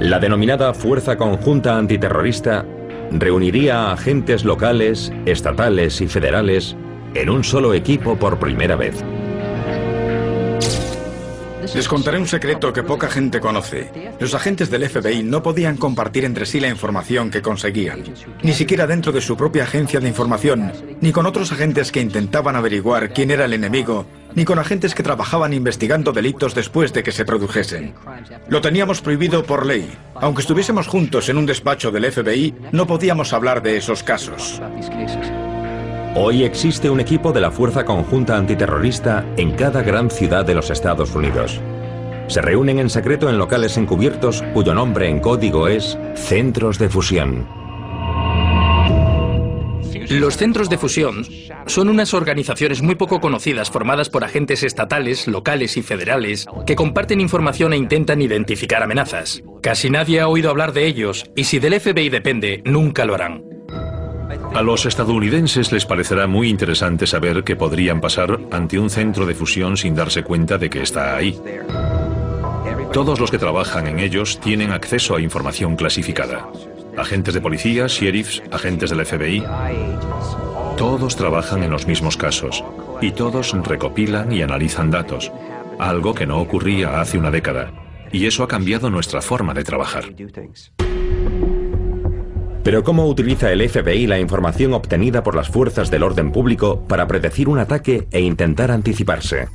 La 0.00 0.18
denominada 0.18 0.74
Fuerza 0.74 1.16
Conjunta 1.16 1.76
Antiterrorista 1.76 2.64
reuniría 3.10 3.82
a 3.82 3.92
agentes 3.92 4.44
locales, 4.44 5.12
estatales 5.26 6.00
y 6.00 6.08
federales 6.08 6.76
en 7.14 7.30
un 7.30 7.44
solo 7.44 7.74
equipo 7.74 8.16
por 8.16 8.38
primera 8.38 8.76
vez. 8.76 9.04
Les 11.74 11.88
contaré 11.88 12.18
un 12.18 12.28
secreto 12.28 12.72
que 12.72 12.84
poca 12.84 13.08
gente 13.08 13.40
conoce. 13.40 13.90
Los 14.20 14.34
agentes 14.34 14.70
del 14.70 14.88
FBI 14.88 15.24
no 15.24 15.42
podían 15.42 15.76
compartir 15.76 16.24
entre 16.24 16.46
sí 16.46 16.60
la 16.60 16.68
información 16.68 17.30
que 17.30 17.42
conseguían, 17.42 18.04
ni 18.42 18.52
siquiera 18.52 18.86
dentro 18.86 19.10
de 19.10 19.20
su 19.20 19.36
propia 19.36 19.64
agencia 19.64 19.98
de 19.98 20.08
información, 20.08 20.72
ni 21.00 21.10
con 21.10 21.26
otros 21.26 21.50
agentes 21.50 21.90
que 21.90 22.00
intentaban 22.00 22.54
averiguar 22.54 23.12
quién 23.12 23.32
era 23.32 23.46
el 23.46 23.52
enemigo, 23.52 24.06
ni 24.34 24.44
con 24.44 24.58
agentes 24.58 24.94
que 24.94 25.02
trabajaban 25.02 25.52
investigando 25.52 26.12
delitos 26.12 26.54
después 26.54 26.92
de 26.92 27.02
que 27.02 27.12
se 27.12 27.24
produjesen. 27.24 27.94
Lo 28.48 28.60
teníamos 28.60 29.00
prohibido 29.00 29.44
por 29.44 29.66
ley. 29.66 29.90
Aunque 30.14 30.42
estuviésemos 30.42 30.86
juntos 30.86 31.28
en 31.28 31.38
un 31.38 31.46
despacho 31.46 31.90
del 31.90 32.10
FBI, 32.10 32.54
no 32.72 32.86
podíamos 32.86 33.32
hablar 33.32 33.62
de 33.62 33.76
esos 33.76 34.02
casos. 34.02 34.60
Hoy 36.16 36.44
existe 36.44 36.88
un 36.90 37.00
equipo 37.00 37.32
de 37.32 37.40
la 37.40 37.50
Fuerza 37.50 37.84
Conjunta 37.84 38.36
Antiterrorista 38.36 39.26
en 39.36 39.50
cada 39.50 39.82
gran 39.82 40.10
ciudad 40.10 40.44
de 40.44 40.54
los 40.54 40.70
Estados 40.70 41.12
Unidos. 41.12 41.60
Se 42.28 42.40
reúnen 42.40 42.78
en 42.78 42.88
secreto 42.88 43.28
en 43.28 43.36
locales 43.36 43.76
encubiertos 43.76 44.44
cuyo 44.54 44.74
nombre 44.74 45.08
en 45.08 45.18
código 45.18 45.66
es 45.66 45.98
Centros 46.14 46.78
de 46.78 46.88
Fusión. 46.88 47.48
Los 50.08 50.36
centros 50.36 50.70
de 50.70 50.78
fusión 50.78 51.26
son 51.66 51.88
unas 51.88 52.14
organizaciones 52.14 52.82
muy 52.82 52.94
poco 52.94 53.20
conocidas 53.20 53.70
formadas 53.70 54.10
por 54.10 54.22
agentes 54.22 54.62
estatales, 54.62 55.26
locales 55.26 55.76
y 55.76 55.82
federales 55.82 56.46
que 56.66 56.76
comparten 56.76 57.20
información 57.20 57.72
e 57.72 57.76
intentan 57.76 58.22
identificar 58.22 58.82
amenazas. 58.82 59.42
Casi 59.62 59.90
nadie 59.90 60.20
ha 60.20 60.28
oído 60.28 60.50
hablar 60.50 60.72
de 60.72 60.86
ellos 60.86 61.24
y 61.34 61.44
si 61.44 61.58
del 61.58 61.80
FBI 61.80 62.08
depende, 62.10 62.62
nunca 62.64 63.04
lo 63.04 63.14
harán. 63.14 63.53
A 64.54 64.62
los 64.62 64.86
estadounidenses 64.86 65.72
les 65.72 65.84
parecerá 65.84 66.28
muy 66.28 66.48
interesante 66.48 67.08
saber 67.08 67.42
qué 67.42 67.56
podrían 67.56 68.00
pasar 68.00 68.38
ante 68.52 68.78
un 68.78 68.88
centro 68.88 69.26
de 69.26 69.34
fusión 69.34 69.76
sin 69.76 69.96
darse 69.96 70.22
cuenta 70.22 70.58
de 70.58 70.70
que 70.70 70.80
está 70.80 71.16
ahí. 71.16 71.36
Todos 72.92 73.18
los 73.18 73.32
que 73.32 73.38
trabajan 73.38 73.88
en 73.88 73.98
ellos 73.98 74.38
tienen 74.38 74.70
acceso 74.70 75.16
a 75.16 75.20
información 75.20 75.74
clasificada. 75.74 76.48
Agentes 76.96 77.34
de 77.34 77.40
policía, 77.40 77.88
sheriffs, 77.88 78.44
agentes 78.52 78.90
del 78.90 79.04
FBI. 79.04 79.42
Todos 80.76 81.16
trabajan 81.16 81.64
en 81.64 81.72
los 81.72 81.88
mismos 81.88 82.16
casos 82.16 82.62
y 83.00 83.10
todos 83.10 83.52
recopilan 83.64 84.30
y 84.30 84.42
analizan 84.42 84.88
datos, 84.88 85.32
algo 85.80 86.14
que 86.14 86.26
no 86.26 86.40
ocurría 86.40 87.00
hace 87.00 87.18
una 87.18 87.32
década. 87.32 87.72
Y 88.12 88.26
eso 88.26 88.44
ha 88.44 88.48
cambiado 88.48 88.88
nuestra 88.88 89.20
forma 89.20 89.52
de 89.52 89.64
trabajar. 89.64 90.04
Pero 92.64 92.82
¿cómo 92.82 93.06
utiliza 93.06 93.52
el 93.52 93.68
FBI 93.68 94.06
la 94.06 94.18
información 94.18 94.72
obtenida 94.72 95.22
por 95.22 95.34
las 95.34 95.50
fuerzas 95.50 95.90
del 95.90 96.02
orden 96.02 96.32
público 96.32 96.80
para 96.88 97.06
predecir 97.06 97.50
un 97.50 97.58
ataque 97.58 98.08
e 98.10 98.20
intentar 98.20 98.70
anticiparse? 98.70 99.48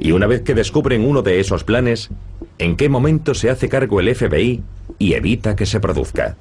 Y 0.00 0.12
una 0.12 0.26
vez 0.26 0.40
que 0.40 0.54
descubren 0.54 1.06
uno 1.06 1.20
de 1.20 1.38
esos 1.38 1.64
planes, 1.64 2.08
¿en 2.58 2.76
qué 2.76 2.88
momento 2.88 3.34
se 3.34 3.50
hace 3.50 3.68
cargo 3.68 4.00
el 4.00 4.14
FBI 4.14 4.62
y 4.98 5.12
evita 5.12 5.54
que 5.54 5.66
se 5.66 5.80
produzca? 5.80 6.38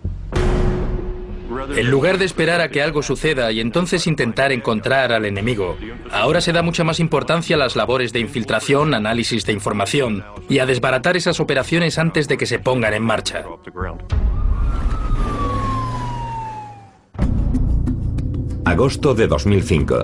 En 1.76 1.92
lugar 1.92 2.18
de 2.18 2.26
esperar 2.26 2.62
a 2.62 2.70
que 2.70 2.82
algo 2.82 3.04
suceda 3.04 3.52
y 3.52 3.60
entonces 3.60 4.08
intentar 4.08 4.54
encontrar 4.54 5.12
al 5.12 5.26
enemigo, 5.26 5.78
ahora 6.12 6.40
se 6.40 6.54
da 6.54 6.62
mucha 6.62 6.86
más 6.86 7.02
importancia 7.02 7.58
a 7.58 7.60
las 7.60 7.76
labores 7.76 8.14
de 8.14 8.20
infiltración, 8.20 8.94
análisis 8.94 9.46
de 9.46 9.52
información 9.52 10.24
y 10.50 10.60
a 10.60 10.66
desbaratar 10.66 11.18
esas 11.18 11.42
operaciones 11.42 11.98
antes 11.98 12.30
de 12.30 12.38
que 12.38 12.46
se 12.46 12.58
pongan 12.60 12.94
en 12.94 13.04
marcha. 13.04 13.44
Agosto 18.72 19.14
de 19.14 19.28
2005. 19.28 20.04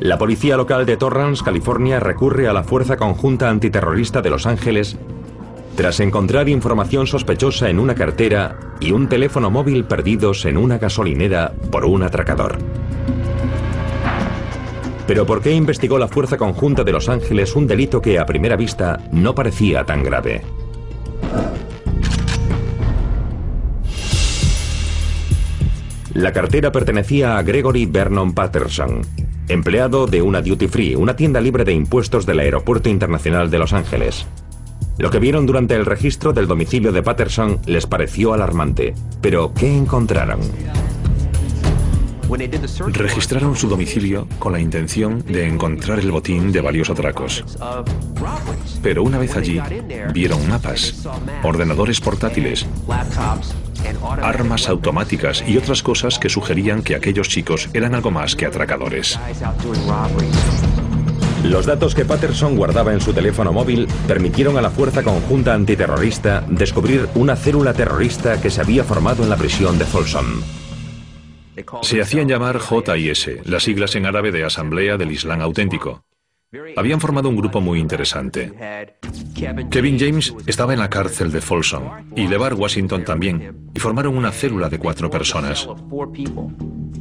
La 0.00 0.18
policía 0.18 0.56
local 0.56 0.84
de 0.84 0.96
Torrance, 0.96 1.44
California, 1.44 2.00
recurre 2.00 2.48
a 2.48 2.52
la 2.52 2.64
Fuerza 2.64 2.96
Conjunta 2.96 3.48
Antiterrorista 3.48 4.20
de 4.20 4.30
Los 4.30 4.46
Ángeles 4.46 4.96
tras 5.76 6.00
encontrar 6.00 6.48
información 6.48 7.06
sospechosa 7.06 7.70
en 7.70 7.78
una 7.78 7.94
cartera 7.94 8.58
y 8.80 8.90
un 8.90 9.08
teléfono 9.08 9.48
móvil 9.48 9.84
perdidos 9.84 10.44
en 10.44 10.56
una 10.56 10.78
gasolinera 10.78 11.52
por 11.70 11.84
un 11.84 12.02
atracador. 12.02 12.58
Pero 15.06 15.24
¿por 15.24 15.40
qué 15.40 15.52
investigó 15.52 15.98
la 15.98 16.08
Fuerza 16.08 16.36
Conjunta 16.36 16.82
de 16.82 16.90
Los 16.90 17.08
Ángeles 17.08 17.54
un 17.54 17.68
delito 17.68 18.02
que 18.02 18.18
a 18.18 18.26
primera 18.26 18.56
vista 18.56 18.98
no 19.12 19.36
parecía 19.36 19.84
tan 19.84 20.02
grave? 20.02 20.42
La 26.18 26.32
cartera 26.32 26.72
pertenecía 26.72 27.38
a 27.38 27.42
Gregory 27.44 27.86
Vernon 27.86 28.32
Patterson, 28.32 29.02
empleado 29.46 30.08
de 30.08 30.20
una 30.20 30.42
duty 30.42 30.66
free, 30.66 30.96
una 30.96 31.14
tienda 31.14 31.40
libre 31.40 31.64
de 31.64 31.72
impuestos 31.72 32.26
del 32.26 32.40
Aeropuerto 32.40 32.88
Internacional 32.88 33.52
de 33.52 33.58
Los 33.60 33.72
Ángeles. 33.72 34.26
Lo 34.98 35.10
que 35.10 35.20
vieron 35.20 35.46
durante 35.46 35.76
el 35.76 35.86
registro 35.86 36.32
del 36.32 36.48
domicilio 36.48 36.90
de 36.90 37.04
Patterson 37.04 37.60
les 37.66 37.86
pareció 37.86 38.34
alarmante. 38.34 38.94
Pero, 39.20 39.54
¿qué 39.54 39.72
encontraron? 39.72 40.40
Registraron 42.88 43.54
su 43.54 43.68
domicilio 43.68 44.26
con 44.40 44.52
la 44.52 44.58
intención 44.58 45.24
de 45.24 45.46
encontrar 45.46 46.00
el 46.00 46.10
botín 46.10 46.50
de 46.50 46.60
varios 46.60 46.90
atracos. 46.90 47.44
Pero 48.82 49.04
una 49.04 49.18
vez 49.18 49.36
allí, 49.36 49.60
vieron 50.12 50.48
mapas, 50.48 51.08
ordenadores 51.44 52.00
portátiles, 52.00 52.66
armas 54.22 54.68
automáticas 54.68 55.44
y 55.46 55.56
otras 55.56 55.82
cosas 55.82 56.18
que 56.18 56.28
sugerían 56.28 56.82
que 56.82 56.94
aquellos 56.94 57.28
chicos 57.28 57.68
eran 57.72 57.94
algo 57.94 58.10
más 58.10 58.36
que 58.36 58.46
atracadores. 58.46 59.18
Los 61.44 61.66
datos 61.66 61.94
que 61.94 62.04
Patterson 62.04 62.56
guardaba 62.56 62.92
en 62.92 63.00
su 63.00 63.12
teléfono 63.12 63.52
móvil 63.52 63.86
permitieron 64.06 64.58
a 64.58 64.62
la 64.62 64.70
Fuerza 64.70 65.02
Conjunta 65.02 65.54
Antiterrorista 65.54 66.44
descubrir 66.48 67.08
una 67.14 67.36
célula 67.36 67.72
terrorista 67.74 68.40
que 68.40 68.50
se 68.50 68.60
había 68.60 68.82
formado 68.82 69.22
en 69.22 69.30
la 69.30 69.36
prisión 69.36 69.78
de 69.78 69.84
Folsom. 69.84 70.42
Se 71.82 72.00
hacían 72.00 72.28
llamar 72.28 72.58
JIS, 72.60 73.44
las 73.44 73.62
siglas 73.62 73.94
en 73.94 74.06
árabe 74.06 74.32
de 74.32 74.44
Asamblea 74.44 74.96
del 74.96 75.12
Islam 75.12 75.40
Auténtico. 75.40 76.02
Habían 76.76 76.98
formado 76.98 77.28
un 77.28 77.36
grupo 77.36 77.60
muy 77.60 77.78
interesante. 77.78 78.50
Kevin 79.70 79.98
James 79.98 80.34
estaba 80.46 80.72
en 80.72 80.78
la 80.78 80.88
cárcel 80.88 81.30
de 81.30 81.42
Folsom 81.42 81.82
y 82.16 82.26
LeVar 82.26 82.54
Washington 82.54 83.04
también, 83.04 83.70
y 83.74 83.78
formaron 83.78 84.16
una 84.16 84.32
célula 84.32 84.70
de 84.70 84.78
cuatro 84.78 85.10
personas. 85.10 85.68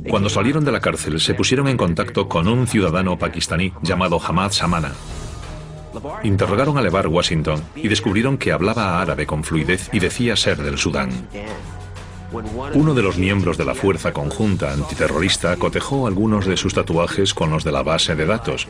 Cuando 0.10 0.28
salieron 0.28 0.66
de 0.66 0.74
la 0.74 0.82
cárcel, 0.82 1.22
se 1.22 1.34
pusieron 1.34 1.70
en 1.70 1.78
contacto 1.78 2.28
con 2.28 2.50
un 2.50 2.68
ciudadano 2.68 3.18
pakistaní 3.18 3.72
llamado 3.82 4.20
Hamad 4.20 4.52
Samana. 4.52 4.92
Interrogaron 6.24 6.78
a 6.78 6.82
LeVar 6.82 7.08
Washington 7.08 7.64
y 7.76 7.88
descubrieron 7.88 8.38
que 8.38 8.52
hablaba 8.52 9.02
árabe 9.02 9.26
con 9.26 9.46
fluidez 9.46 9.90
y 9.94 10.00
decía 10.00 10.36
ser 10.36 10.58
del 10.58 10.78
Sudán. 10.78 11.10
Uno 12.74 12.94
de 12.94 13.02
los 13.02 13.18
miembros 13.18 13.58
de 13.58 13.66
la 13.66 13.74
Fuerza 13.74 14.12
Conjunta 14.12 14.74
Antiterrorista 14.74 15.56
cotejó 15.56 16.08
algunos 16.08 16.46
de 16.46 16.58
sus 16.58 16.74
tatuajes 16.74 17.34
con 17.34 17.52
los 17.52 17.64
de 17.64 17.72
la 17.72 17.84
base 17.84 18.16
de 18.16 18.26
datos 18.26 18.68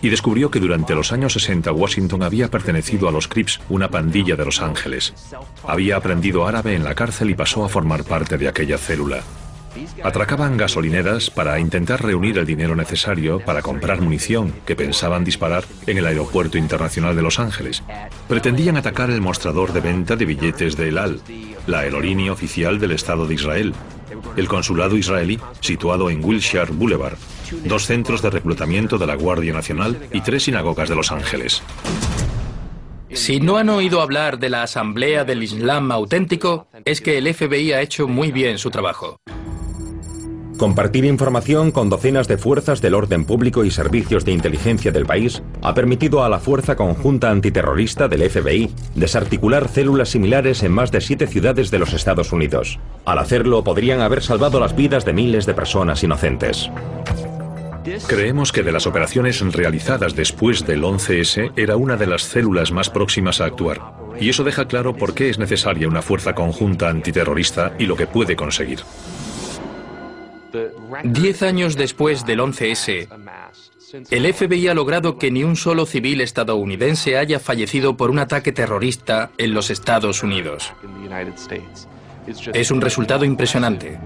y 0.00 0.08
descubrió 0.08 0.50
que 0.50 0.60
durante 0.60 0.94
los 0.94 1.12
años 1.12 1.34
60 1.34 1.72
Washington 1.72 2.22
había 2.22 2.48
pertenecido 2.48 3.08
a 3.08 3.12
los 3.12 3.28
Crips, 3.28 3.60
una 3.68 3.88
pandilla 3.88 4.36
de 4.36 4.44
Los 4.44 4.60
Ángeles. 4.60 5.14
Había 5.64 5.96
aprendido 5.96 6.46
árabe 6.46 6.74
en 6.74 6.84
la 6.84 6.94
cárcel 6.94 7.30
y 7.30 7.34
pasó 7.34 7.64
a 7.64 7.68
formar 7.68 8.04
parte 8.04 8.36
de 8.36 8.48
aquella 8.48 8.78
célula. 8.78 9.22
Atracaban 10.02 10.56
gasolineras 10.56 11.30
para 11.30 11.58
intentar 11.58 12.02
reunir 12.02 12.38
el 12.38 12.46
dinero 12.46 12.76
necesario 12.76 13.40
para 13.40 13.62
comprar 13.62 14.00
munición 14.00 14.52
que 14.66 14.76
pensaban 14.76 15.24
disparar 15.24 15.64
en 15.86 15.98
el 15.98 16.06
Aeropuerto 16.06 16.58
Internacional 16.58 17.16
de 17.16 17.22
Los 17.22 17.38
Ángeles. 17.38 17.82
Pretendían 18.28 18.76
atacar 18.76 19.10
el 19.10 19.20
mostrador 19.20 19.72
de 19.72 19.80
venta 19.80 20.16
de 20.16 20.24
billetes 20.24 20.76
de 20.76 20.88
El 20.88 20.98
Al, 20.98 21.20
la 21.66 21.80
aerolínea 21.80 22.32
oficial 22.32 22.78
del 22.78 22.92
Estado 22.92 23.26
de 23.26 23.34
Israel, 23.34 23.74
el 24.36 24.48
consulado 24.48 24.96
israelí 24.96 25.38
situado 25.60 26.10
en 26.10 26.24
Wilshire 26.24 26.72
Boulevard, 26.72 27.16
dos 27.64 27.86
centros 27.86 28.22
de 28.22 28.30
reclutamiento 28.30 28.98
de 28.98 29.06
la 29.06 29.14
Guardia 29.14 29.52
Nacional 29.52 29.98
y 30.12 30.20
tres 30.20 30.44
sinagogas 30.44 30.88
de 30.88 30.96
Los 30.96 31.12
Ángeles. 31.12 31.62
Si 33.12 33.40
no 33.40 33.58
han 33.58 33.68
oído 33.68 34.00
hablar 34.00 34.38
de 34.38 34.48
la 34.48 34.62
Asamblea 34.62 35.24
del 35.24 35.42
Islam 35.42 35.92
auténtico, 35.92 36.66
es 36.86 37.02
que 37.02 37.18
el 37.18 37.32
FBI 37.32 37.72
ha 37.72 37.82
hecho 37.82 38.08
muy 38.08 38.32
bien 38.32 38.58
su 38.58 38.70
trabajo. 38.70 39.18
Compartir 40.62 41.04
información 41.04 41.72
con 41.72 41.90
docenas 41.90 42.28
de 42.28 42.38
fuerzas 42.38 42.80
del 42.80 42.94
orden 42.94 43.24
público 43.24 43.64
y 43.64 43.72
servicios 43.72 44.24
de 44.24 44.30
inteligencia 44.30 44.92
del 44.92 45.06
país 45.06 45.42
ha 45.60 45.74
permitido 45.74 46.22
a 46.22 46.28
la 46.28 46.38
Fuerza 46.38 46.76
Conjunta 46.76 47.30
Antiterrorista 47.30 48.06
del 48.06 48.30
FBI 48.30 48.70
desarticular 48.94 49.66
células 49.66 50.10
similares 50.10 50.62
en 50.62 50.70
más 50.70 50.92
de 50.92 51.00
siete 51.00 51.26
ciudades 51.26 51.72
de 51.72 51.80
los 51.80 51.92
Estados 51.94 52.30
Unidos. 52.30 52.78
Al 53.04 53.18
hacerlo, 53.18 53.64
podrían 53.64 54.02
haber 54.02 54.22
salvado 54.22 54.60
las 54.60 54.76
vidas 54.76 55.04
de 55.04 55.12
miles 55.12 55.46
de 55.46 55.54
personas 55.54 56.04
inocentes. 56.04 56.70
Creemos 58.06 58.52
que 58.52 58.62
de 58.62 58.70
las 58.70 58.86
operaciones 58.86 59.40
realizadas 59.52 60.14
después 60.14 60.64
del 60.64 60.84
11S 60.84 61.54
era 61.56 61.74
una 61.74 61.96
de 61.96 62.06
las 62.06 62.22
células 62.22 62.70
más 62.70 62.88
próximas 62.88 63.40
a 63.40 63.46
actuar. 63.46 63.80
Y 64.20 64.28
eso 64.28 64.44
deja 64.44 64.68
claro 64.68 64.94
por 64.94 65.12
qué 65.12 65.28
es 65.28 65.40
necesaria 65.40 65.88
una 65.88 66.02
fuerza 66.02 66.36
conjunta 66.36 66.88
antiterrorista 66.88 67.74
y 67.80 67.86
lo 67.86 67.96
que 67.96 68.06
puede 68.06 68.36
conseguir. 68.36 68.78
Diez 71.04 71.42
años 71.42 71.76
después 71.76 72.26
del 72.26 72.40
11S, 72.40 73.08
el 74.10 74.32
FBI 74.32 74.68
ha 74.68 74.74
logrado 74.74 75.18
que 75.18 75.30
ni 75.30 75.44
un 75.44 75.56
solo 75.56 75.86
civil 75.86 76.20
estadounidense 76.20 77.18
haya 77.18 77.38
fallecido 77.38 77.96
por 77.96 78.10
un 78.10 78.18
ataque 78.18 78.52
terrorista 78.52 79.30
en 79.38 79.54
los 79.54 79.70
Estados 79.70 80.22
Unidos. 80.22 80.72
Es 82.54 82.70
un 82.70 82.80
resultado 82.80 83.24
impresionante. 83.24 83.98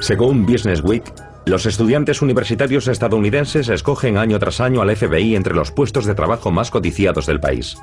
Según 0.00 0.46
Business 0.46 0.82
Week, 0.82 1.04
los 1.46 1.66
estudiantes 1.66 2.22
universitarios 2.22 2.88
estadounidenses 2.88 3.68
escogen 3.68 4.16
año 4.16 4.38
tras 4.38 4.60
año 4.60 4.80
al 4.80 4.94
FBI 4.96 5.36
entre 5.36 5.54
los 5.54 5.70
puestos 5.70 6.06
de 6.06 6.14
trabajo 6.14 6.50
más 6.50 6.70
codiciados 6.70 7.26
del 7.26 7.40
país. 7.40 7.76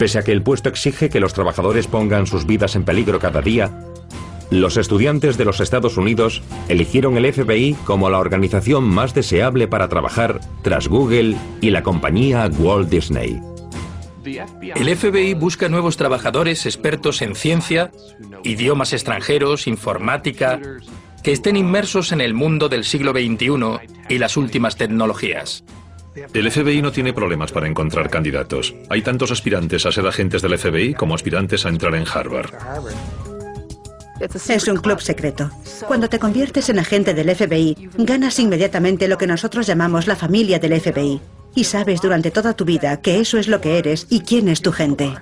Pese 0.00 0.18
a 0.18 0.22
que 0.22 0.32
el 0.32 0.40
puesto 0.40 0.70
exige 0.70 1.10
que 1.10 1.20
los 1.20 1.34
trabajadores 1.34 1.86
pongan 1.86 2.26
sus 2.26 2.46
vidas 2.46 2.74
en 2.74 2.84
peligro 2.84 3.18
cada 3.18 3.42
día, 3.42 3.84
los 4.48 4.78
estudiantes 4.78 5.36
de 5.36 5.44
los 5.44 5.60
Estados 5.60 5.98
Unidos 5.98 6.40
eligieron 6.70 7.18
el 7.18 7.30
FBI 7.30 7.74
como 7.84 8.08
la 8.08 8.18
organización 8.18 8.84
más 8.84 9.12
deseable 9.12 9.68
para 9.68 9.90
trabajar 9.90 10.40
tras 10.62 10.88
Google 10.88 11.36
y 11.60 11.68
la 11.68 11.82
compañía 11.82 12.48
Walt 12.58 12.88
Disney. 12.88 13.42
El 14.24 14.96
FBI 14.96 15.34
busca 15.34 15.68
nuevos 15.68 15.98
trabajadores 15.98 16.64
expertos 16.64 17.20
en 17.20 17.34
ciencia, 17.34 17.92
idiomas 18.42 18.94
extranjeros, 18.94 19.66
informática, 19.66 20.62
que 21.22 21.32
estén 21.32 21.58
inmersos 21.58 22.12
en 22.12 22.22
el 22.22 22.32
mundo 22.32 22.70
del 22.70 22.84
siglo 22.84 23.12
XXI 23.12 23.86
y 24.08 24.16
las 24.16 24.38
últimas 24.38 24.76
tecnologías. 24.76 25.62
El 26.32 26.50
FBI 26.50 26.82
no 26.82 26.92
tiene 26.92 27.12
problemas 27.12 27.52
para 27.52 27.68
encontrar 27.68 28.10
candidatos. 28.10 28.74
Hay 28.88 29.02
tantos 29.02 29.30
aspirantes 29.30 29.86
a 29.86 29.92
ser 29.92 30.06
agentes 30.06 30.42
del 30.42 30.58
FBI 30.58 30.94
como 30.94 31.14
aspirantes 31.14 31.64
a 31.66 31.68
entrar 31.68 31.94
en 31.94 32.04
Harvard. 32.06 32.50
Es 34.20 34.68
un 34.68 34.76
club 34.76 35.00
secreto. 35.00 35.50
Cuando 35.88 36.08
te 36.08 36.18
conviertes 36.18 36.68
en 36.68 36.78
agente 36.78 37.14
del 37.14 37.34
FBI, 37.34 37.90
ganas 37.98 38.38
inmediatamente 38.38 39.08
lo 39.08 39.16
que 39.16 39.26
nosotros 39.26 39.66
llamamos 39.66 40.06
la 40.06 40.16
familia 40.16 40.58
del 40.58 40.78
FBI. 40.78 41.20
Y 41.54 41.64
sabes 41.64 42.00
durante 42.00 42.30
toda 42.30 42.54
tu 42.54 42.64
vida 42.64 43.00
que 43.00 43.18
eso 43.18 43.38
es 43.38 43.48
lo 43.48 43.60
que 43.60 43.78
eres 43.78 44.06
y 44.10 44.20
quién 44.20 44.48
es 44.48 44.60
tu 44.60 44.72
gente. 44.72 45.14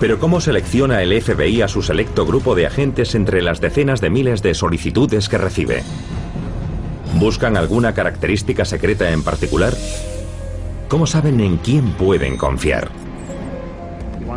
Pero 0.00 0.18
¿cómo 0.18 0.40
selecciona 0.40 1.00
el 1.02 1.22
FBI 1.22 1.62
a 1.62 1.68
su 1.68 1.80
selecto 1.80 2.26
grupo 2.26 2.56
de 2.56 2.66
agentes 2.66 3.14
entre 3.14 3.40
las 3.40 3.60
decenas 3.60 4.00
de 4.00 4.10
miles 4.10 4.42
de 4.42 4.54
solicitudes 4.54 5.28
que 5.28 5.38
recibe? 5.38 5.84
¿Buscan 7.22 7.56
alguna 7.56 7.94
característica 7.94 8.64
secreta 8.64 9.08
en 9.12 9.22
particular? 9.22 9.72
¿Cómo 10.88 11.06
saben 11.06 11.38
en 11.38 11.56
quién 11.58 11.92
pueden 11.92 12.36
confiar? 12.36 12.90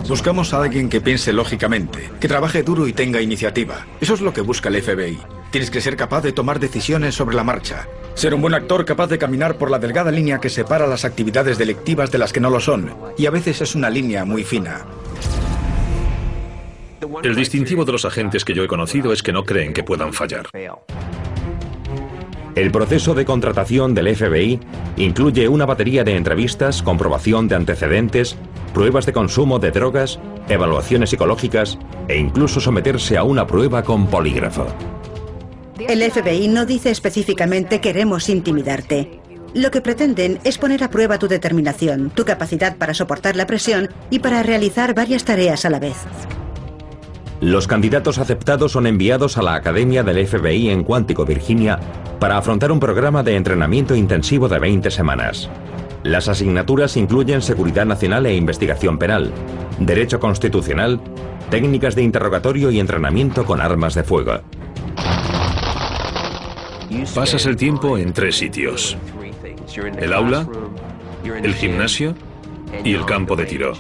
Buscamos 0.08 0.54
a 0.54 0.62
alguien 0.62 0.88
que 0.88 1.02
piense 1.02 1.34
lógicamente, 1.34 2.12
que 2.20 2.28
trabaje 2.28 2.62
duro 2.62 2.88
y 2.88 2.94
tenga 2.94 3.22
iniciativa. 3.22 3.88
Eso 4.00 4.14
es 4.14 4.22
lo 4.22 4.34
que 4.34 4.42
busca 4.42 4.70
el 4.70 4.84
FBI. 4.84 5.18
Tienes 5.50 5.72
que 5.72 5.82
ser 5.82 5.96
capaz 5.98 6.22
de 6.22 6.32
tomar 6.32 6.60
decisiones 6.60 7.16
sobre 7.16 7.36
la 7.36 7.44
marcha. 7.44 7.88
Ser 8.14 8.36
un 8.36 8.44
buen 8.44 8.54
actor 8.54 8.86
capaz 8.86 9.08
de 9.08 9.18
caminar 9.18 9.58
por 9.58 9.72
la 9.72 9.80
delgada 9.80 10.12
línea 10.12 10.38
que 10.38 10.52
separa 10.52 10.86
las 10.86 11.06
actividades 11.06 11.58
delictivas 11.58 12.12
de 12.12 12.20
las 12.20 12.32
que 12.32 12.40
no 12.40 12.52
lo 12.52 12.60
son. 12.60 12.94
Y 13.18 13.26
a 13.26 13.32
veces 13.32 13.62
es 13.62 13.74
una 13.74 13.90
línea 13.90 14.26
muy 14.26 14.44
fina. 14.44 14.86
El 17.24 17.34
distintivo 17.34 17.84
de 17.84 17.94
los 17.94 18.06
agentes 18.06 18.46
que 18.46 18.54
yo 18.54 18.64
he 18.64 18.68
conocido 18.68 19.12
es 19.12 19.24
que 19.24 19.34
no 19.34 19.44
creen 19.44 19.74
que 19.74 19.82
puedan 19.82 20.14
fallar. 20.14 20.46
El 22.56 22.72
proceso 22.72 23.14
de 23.14 23.26
contratación 23.26 23.94
del 23.94 24.16
FBI 24.16 24.62
incluye 24.96 25.50
una 25.50 25.66
batería 25.66 26.06
de 26.06 26.16
entrevistas, 26.16 26.82
comprobación 26.82 27.50
de 27.50 27.56
antecedentes, 27.56 28.38
pruebas 28.74 29.06
de 29.06 29.12
consumo 29.12 29.60
de 29.60 29.72
drogas, 29.72 30.20
evaluaciones 30.48 31.10
psicológicas 31.10 31.78
e 32.08 32.18
incluso 32.18 32.62
someterse 32.62 33.18
a 33.18 33.24
una 33.24 33.46
prueba 33.46 33.84
con 33.84 34.08
polígrafo. 34.08 34.68
El 35.78 36.02
FBI 36.10 36.48
no 36.48 36.66
dice 36.66 36.92
específicamente 36.92 37.82
queremos 37.82 38.30
intimidarte. 38.30 39.20
Lo 39.54 39.70
que 39.70 39.82
pretenden 39.82 40.40
es 40.46 40.58
poner 40.58 40.82
a 40.86 40.90
prueba 40.90 41.20
tu 41.20 41.28
determinación, 41.28 42.10
tu 42.10 42.24
capacidad 42.24 42.78
para 42.78 42.94
soportar 42.94 43.36
la 43.36 43.48
presión 43.48 43.90
y 44.10 44.20
para 44.20 44.44
realizar 44.44 44.94
varias 44.96 45.26
tareas 45.26 45.66
a 45.66 45.70
la 45.70 45.80
vez. 45.80 45.98
Los 47.42 47.68
candidatos 47.68 48.18
aceptados 48.18 48.72
son 48.72 48.88
enviados 48.88 49.38
a 49.38 49.42
la 49.42 49.56
Academia 49.56 50.04
del 50.04 50.26
FBI 50.26 50.70
en 50.70 50.86
Cuántico, 50.86 51.26
Virginia, 51.26 51.80
para 52.20 52.38
afrontar 52.38 52.72
un 52.72 52.80
programa 52.80 53.24
de 53.24 53.36
entrenamiento 53.36 53.96
intensivo 53.96 54.48
de 54.48 54.60
20 54.60 54.92
semanas. 54.92 55.50
Las 56.04 56.28
asignaturas 56.28 56.98
incluyen 56.98 57.42
seguridad 57.42 57.86
nacional 57.86 58.26
e 58.26 58.36
investigación 58.36 58.98
penal, 58.98 59.32
derecho 59.80 60.20
constitucional, 60.20 61.02
técnicas 61.50 61.96
de 61.96 62.04
interrogatorio 62.04 62.72
y 62.72 62.80
entrenamiento 62.80 63.46
con 63.46 63.60
armas 63.60 63.96
de 63.96 64.04
fuego. 64.04 64.42
Pasas 67.14 67.46
el 67.46 67.56
tiempo 67.56 67.98
en 67.98 68.14
tres 68.14 68.38
sitios. 68.38 68.98
El 69.98 70.14
aula, 70.14 70.48
el 71.24 71.54
gimnasio 71.56 72.16
y 72.84 72.94
el 72.94 73.06
campo 73.06 73.36
de 73.36 73.46
tiro. 73.46 73.74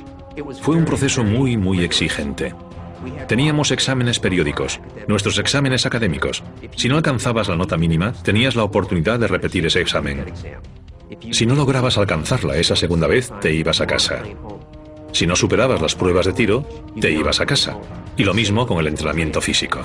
Fue 0.62 0.76
un 0.76 0.86
proceso 0.86 1.24
muy, 1.24 1.58
muy 1.58 1.84
exigente. 1.84 2.54
Teníamos 3.27 3.71
exámenes 3.71 4.19
periódicos, 4.19 4.79
nuestros 5.08 5.38
exámenes 5.39 5.86
académicos. 5.86 6.43
Si 6.75 6.89
no 6.89 6.97
alcanzabas 6.97 7.47
la 7.47 7.55
nota 7.55 7.77
mínima, 7.77 8.13
tenías 8.13 8.55
la 8.55 8.63
oportunidad 8.63 9.19
de 9.19 9.27
repetir 9.27 9.65
ese 9.65 9.81
examen. 9.81 10.25
Si 11.31 11.45
no 11.45 11.55
lograbas 11.55 11.97
alcanzarla 11.97 12.58
esa 12.58 12.75
segunda 12.75 13.08
vez, 13.08 13.31
te 13.41 13.53
ibas 13.53 13.81
a 13.81 13.88
casa. 13.88 14.23
Si 15.12 15.25
no 15.27 15.36
superabas 15.36 15.81
las 15.81 15.95
pruebas 15.95 16.25
de 16.25 16.34
tiro, 16.34 16.67
te 16.99 17.12
ibas 17.12 17.39
a 17.39 17.45
casa. 17.45 17.77
Y 18.17 18.23
lo 18.23 18.34
mismo 18.34 18.67
con 18.67 18.79
el 18.79 18.88
entrenamiento 18.88 19.39
físico. 19.41 19.79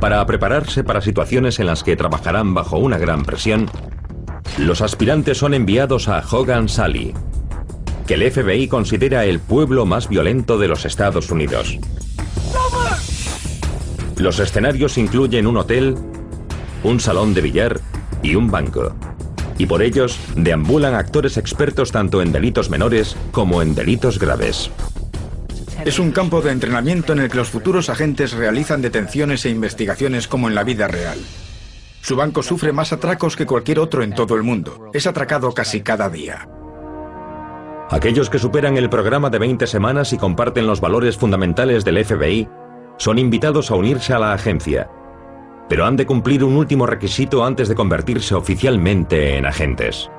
Para 0.00 0.24
prepararse 0.26 0.84
para 0.84 1.00
situaciones 1.00 1.58
en 1.60 1.66
las 1.66 1.82
que 1.82 1.96
trabajarán 1.96 2.52
bajo 2.52 2.76
una 2.76 2.98
gran 2.98 3.24
presión, 3.24 3.70
los 4.58 4.82
aspirantes 4.82 5.38
son 5.38 5.54
enviados 5.54 6.08
a 6.08 6.22
Hogan 6.30 6.68
Sally, 6.68 7.14
que 8.06 8.14
el 8.14 8.30
FBI 8.30 8.68
considera 8.68 9.24
el 9.24 9.40
pueblo 9.40 9.86
más 9.86 10.08
violento 10.08 10.58
de 10.58 10.68
los 10.68 10.84
Estados 10.84 11.30
Unidos. 11.30 11.78
Los 14.16 14.38
escenarios 14.38 14.98
incluyen 14.98 15.46
un 15.46 15.56
hotel, 15.56 15.96
un 16.82 17.00
salón 17.00 17.34
de 17.34 17.40
billar 17.40 17.80
y 18.22 18.34
un 18.34 18.50
banco. 18.50 18.94
Y 19.58 19.66
por 19.66 19.82
ellos 19.82 20.18
deambulan 20.36 20.94
actores 20.94 21.36
expertos 21.36 21.92
tanto 21.92 22.22
en 22.22 22.32
delitos 22.32 22.70
menores 22.70 23.16
como 23.32 23.62
en 23.62 23.74
delitos 23.74 24.18
graves. 24.18 24.70
Es 25.84 25.98
un 25.98 26.12
campo 26.12 26.40
de 26.40 26.50
entrenamiento 26.50 27.12
en 27.12 27.20
el 27.20 27.30
que 27.30 27.36
los 27.36 27.50
futuros 27.50 27.90
agentes 27.90 28.32
realizan 28.32 28.82
detenciones 28.82 29.44
e 29.44 29.50
investigaciones 29.50 30.28
como 30.28 30.48
en 30.48 30.54
la 30.54 30.64
vida 30.64 30.88
real. 30.88 31.18
Su 32.00 32.16
banco 32.16 32.42
sufre 32.42 32.72
más 32.72 32.92
atracos 32.92 33.36
que 33.36 33.46
cualquier 33.46 33.78
otro 33.78 34.02
en 34.02 34.14
todo 34.14 34.34
el 34.36 34.42
mundo. 34.42 34.90
Es 34.92 35.06
atracado 35.06 35.52
casi 35.52 35.80
cada 35.80 36.08
día. 36.10 36.48
Aquellos 37.94 38.28
que 38.28 38.40
superan 38.40 38.76
el 38.76 38.90
programa 38.90 39.30
de 39.30 39.38
20 39.38 39.68
semanas 39.68 40.12
y 40.12 40.18
comparten 40.18 40.66
los 40.66 40.80
valores 40.80 41.16
fundamentales 41.16 41.84
del 41.84 42.04
FBI 42.04 42.48
son 42.96 43.20
invitados 43.20 43.70
a 43.70 43.76
unirse 43.76 44.12
a 44.12 44.18
la 44.18 44.32
agencia, 44.32 44.90
pero 45.68 45.86
han 45.86 45.96
de 45.96 46.04
cumplir 46.04 46.42
un 46.42 46.56
último 46.56 46.86
requisito 46.86 47.44
antes 47.44 47.68
de 47.68 47.76
convertirse 47.76 48.34
oficialmente 48.34 49.36
en 49.36 49.46
agentes. 49.46 50.10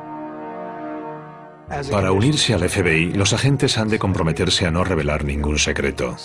Para 1.92 2.14
unirse 2.14 2.54
al 2.54 2.70
FBI, 2.70 3.12
los 3.12 3.34
agentes 3.34 3.78
han 3.78 3.90
de 3.90 4.00
comprometerse 4.00 4.66
a 4.66 4.72
no 4.72 4.86
revelar 4.86 5.26
ningún 5.26 5.60
secreto. 5.60 6.16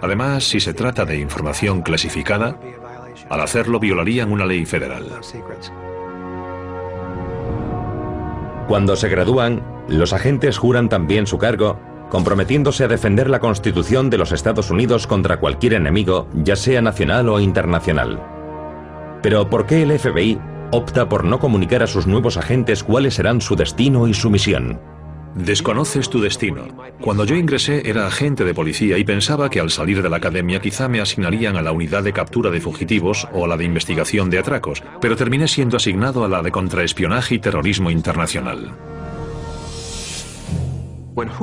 Además, 0.00 0.44
si 0.44 0.60
se 0.60 0.72
trata 0.72 1.04
de 1.04 1.18
información 1.18 1.82
clasificada, 1.82 2.56
al 3.28 3.40
hacerlo 3.40 3.80
violarían 3.80 4.30
una 4.30 4.46
ley 4.46 4.64
federal. 4.66 5.18
Cuando 8.68 8.96
se 8.96 9.08
gradúan, 9.08 9.62
los 9.88 10.12
agentes 10.12 10.58
juran 10.58 10.90
también 10.90 11.26
su 11.26 11.38
cargo, 11.38 11.80
comprometiéndose 12.10 12.84
a 12.84 12.88
defender 12.88 13.30
la 13.30 13.40
Constitución 13.40 14.10
de 14.10 14.18
los 14.18 14.30
Estados 14.30 14.70
Unidos 14.70 15.06
contra 15.06 15.40
cualquier 15.40 15.72
enemigo, 15.72 16.28
ya 16.34 16.54
sea 16.54 16.82
nacional 16.82 17.30
o 17.30 17.40
internacional. 17.40 18.22
Pero 19.22 19.48
¿por 19.48 19.64
qué 19.64 19.82
el 19.82 19.98
FBI 19.98 20.38
opta 20.70 21.08
por 21.08 21.24
no 21.24 21.38
comunicar 21.38 21.82
a 21.82 21.86
sus 21.86 22.06
nuevos 22.06 22.36
agentes 22.36 22.84
cuáles 22.84 23.14
serán 23.14 23.40
su 23.40 23.56
destino 23.56 24.06
y 24.06 24.12
su 24.12 24.28
misión? 24.28 24.78
Desconoces 25.34 26.08
tu 26.08 26.20
destino. 26.20 26.66
Cuando 27.00 27.24
yo 27.24 27.36
ingresé 27.36 27.88
era 27.88 28.06
agente 28.06 28.44
de 28.44 28.54
policía 28.54 28.98
y 28.98 29.04
pensaba 29.04 29.50
que 29.50 29.60
al 29.60 29.70
salir 29.70 30.02
de 30.02 30.08
la 30.08 30.16
academia 30.16 30.60
quizá 30.60 30.88
me 30.88 31.00
asignarían 31.00 31.56
a 31.56 31.62
la 31.62 31.72
unidad 31.72 32.02
de 32.02 32.12
captura 32.12 32.50
de 32.50 32.60
fugitivos 32.60 33.28
o 33.32 33.44
a 33.44 33.48
la 33.48 33.56
de 33.56 33.64
investigación 33.64 34.30
de 34.30 34.38
atracos, 34.38 34.82
pero 35.00 35.16
terminé 35.16 35.48
siendo 35.48 35.76
asignado 35.76 36.24
a 36.24 36.28
la 36.28 36.42
de 36.42 36.50
contraespionaje 36.50 37.36
y 37.36 37.38
terrorismo 37.38 37.90
internacional. 37.90 38.72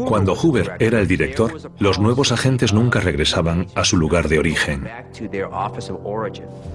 Cuando 0.06 0.36
Hoover 0.36 0.78
era 0.80 1.02
el 1.02 1.08
director, 1.08 1.52
los 1.80 2.00
nuevos 2.00 2.32
agentes 2.32 2.72
nunca 2.72 3.02
regresaban 3.02 3.68
a 3.76 3.84
su 3.84 3.98
lugar 3.98 4.30
de 4.30 4.40
origen. 4.40 4.88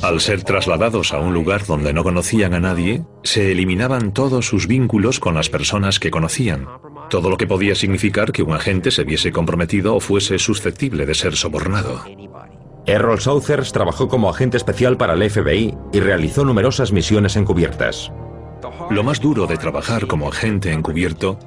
Al 0.02 0.20
ser 0.20 0.42
trasladados 0.42 1.14
a 1.14 1.18
un 1.18 1.32
lugar 1.32 1.64
donde 1.64 1.94
no 1.94 2.02
conocían 2.02 2.52
a 2.52 2.60
nadie, 2.60 3.02
se 3.22 3.52
eliminaban 3.52 4.12
todos 4.12 4.46
sus 4.46 4.66
vínculos 4.66 5.18
con 5.18 5.34
las 5.34 5.48
personas 5.48 5.98
que 5.98 6.10
conocían, 6.10 6.66
todo 7.10 7.28
lo 7.28 7.36
que 7.36 7.46
podía 7.46 7.74
significar 7.74 8.32
que 8.32 8.42
un 8.42 8.54
agente 8.54 8.90
se 8.90 9.04
viese 9.04 9.32
comprometido 9.32 9.94
o 9.94 10.00
fuese 10.00 10.38
susceptible 10.38 11.04
de 11.04 11.14
ser 11.14 11.36
sobornado. 11.36 12.02
Errol 12.86 13.20
Southers 13.20 13.72
trabajó 13.72 14.08
como 14.08 14.30
agente 14.30 14.56
especial 14.56 14.96
para 14.96 15.12
el 15.12 15.28
FBI 15.28 15.76
y 15.92 16.00
realizó 16.00 16.46
numerosas 16.46 16.92
misiones 16.92 17.36
encubiertas. 17.36 18.10
Lo 18.90 19.02
más 19.02 19.20
duro 19.20 19.46
de 19.46 19.58
trabajar 19.58 20.06
como 20.06 20.28
agente 20.28 20.72
encubierto 20.72 21.38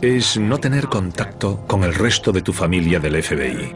es 0.00 0.38
no 0.38 0.58
tener 0.58 0.86
contacto 0.86 1.64
con 1.66 1.82
el 1.82 1.94
resto 1.94 2.30
de 2.30 2.42
tu 2.42 2.52
familia 2.52 3.00
del 3.00 3.20
FBI. 3.22 3.74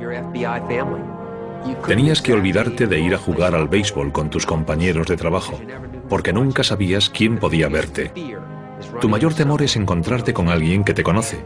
Tenías 1.87 2.23
que 2.23 2.33
olvidarte 2.33 2.87
de 2.87 3.01
ir 3.01 3.15
a 3.15 3.19
jugar 3.19 3.55
al 3.55 3.69
béisbol 3.69 4.13
con 4.13 4.31
tus 4.31 4.47
compañeros 4.47 5.07
de 5.07 5.17
trabajo, 5.17 5.61
porque 6.09 6.33
nunca 6.33 6.63
sabías 6.63 7.11
quién 7.11 7.39
podía 7.39 7.69
verte. 7.69 8.13
Tu 9.01 9.09
mayor 9.09 9.35
temor 9.35 9.63
es 9.63 9.77
encontrarte 9.77 10.33
con 10.33 10.49
alguien 10.49 10.85
que 10.85 10.95
te 10.95 11.03
conoce, 11.03 11.43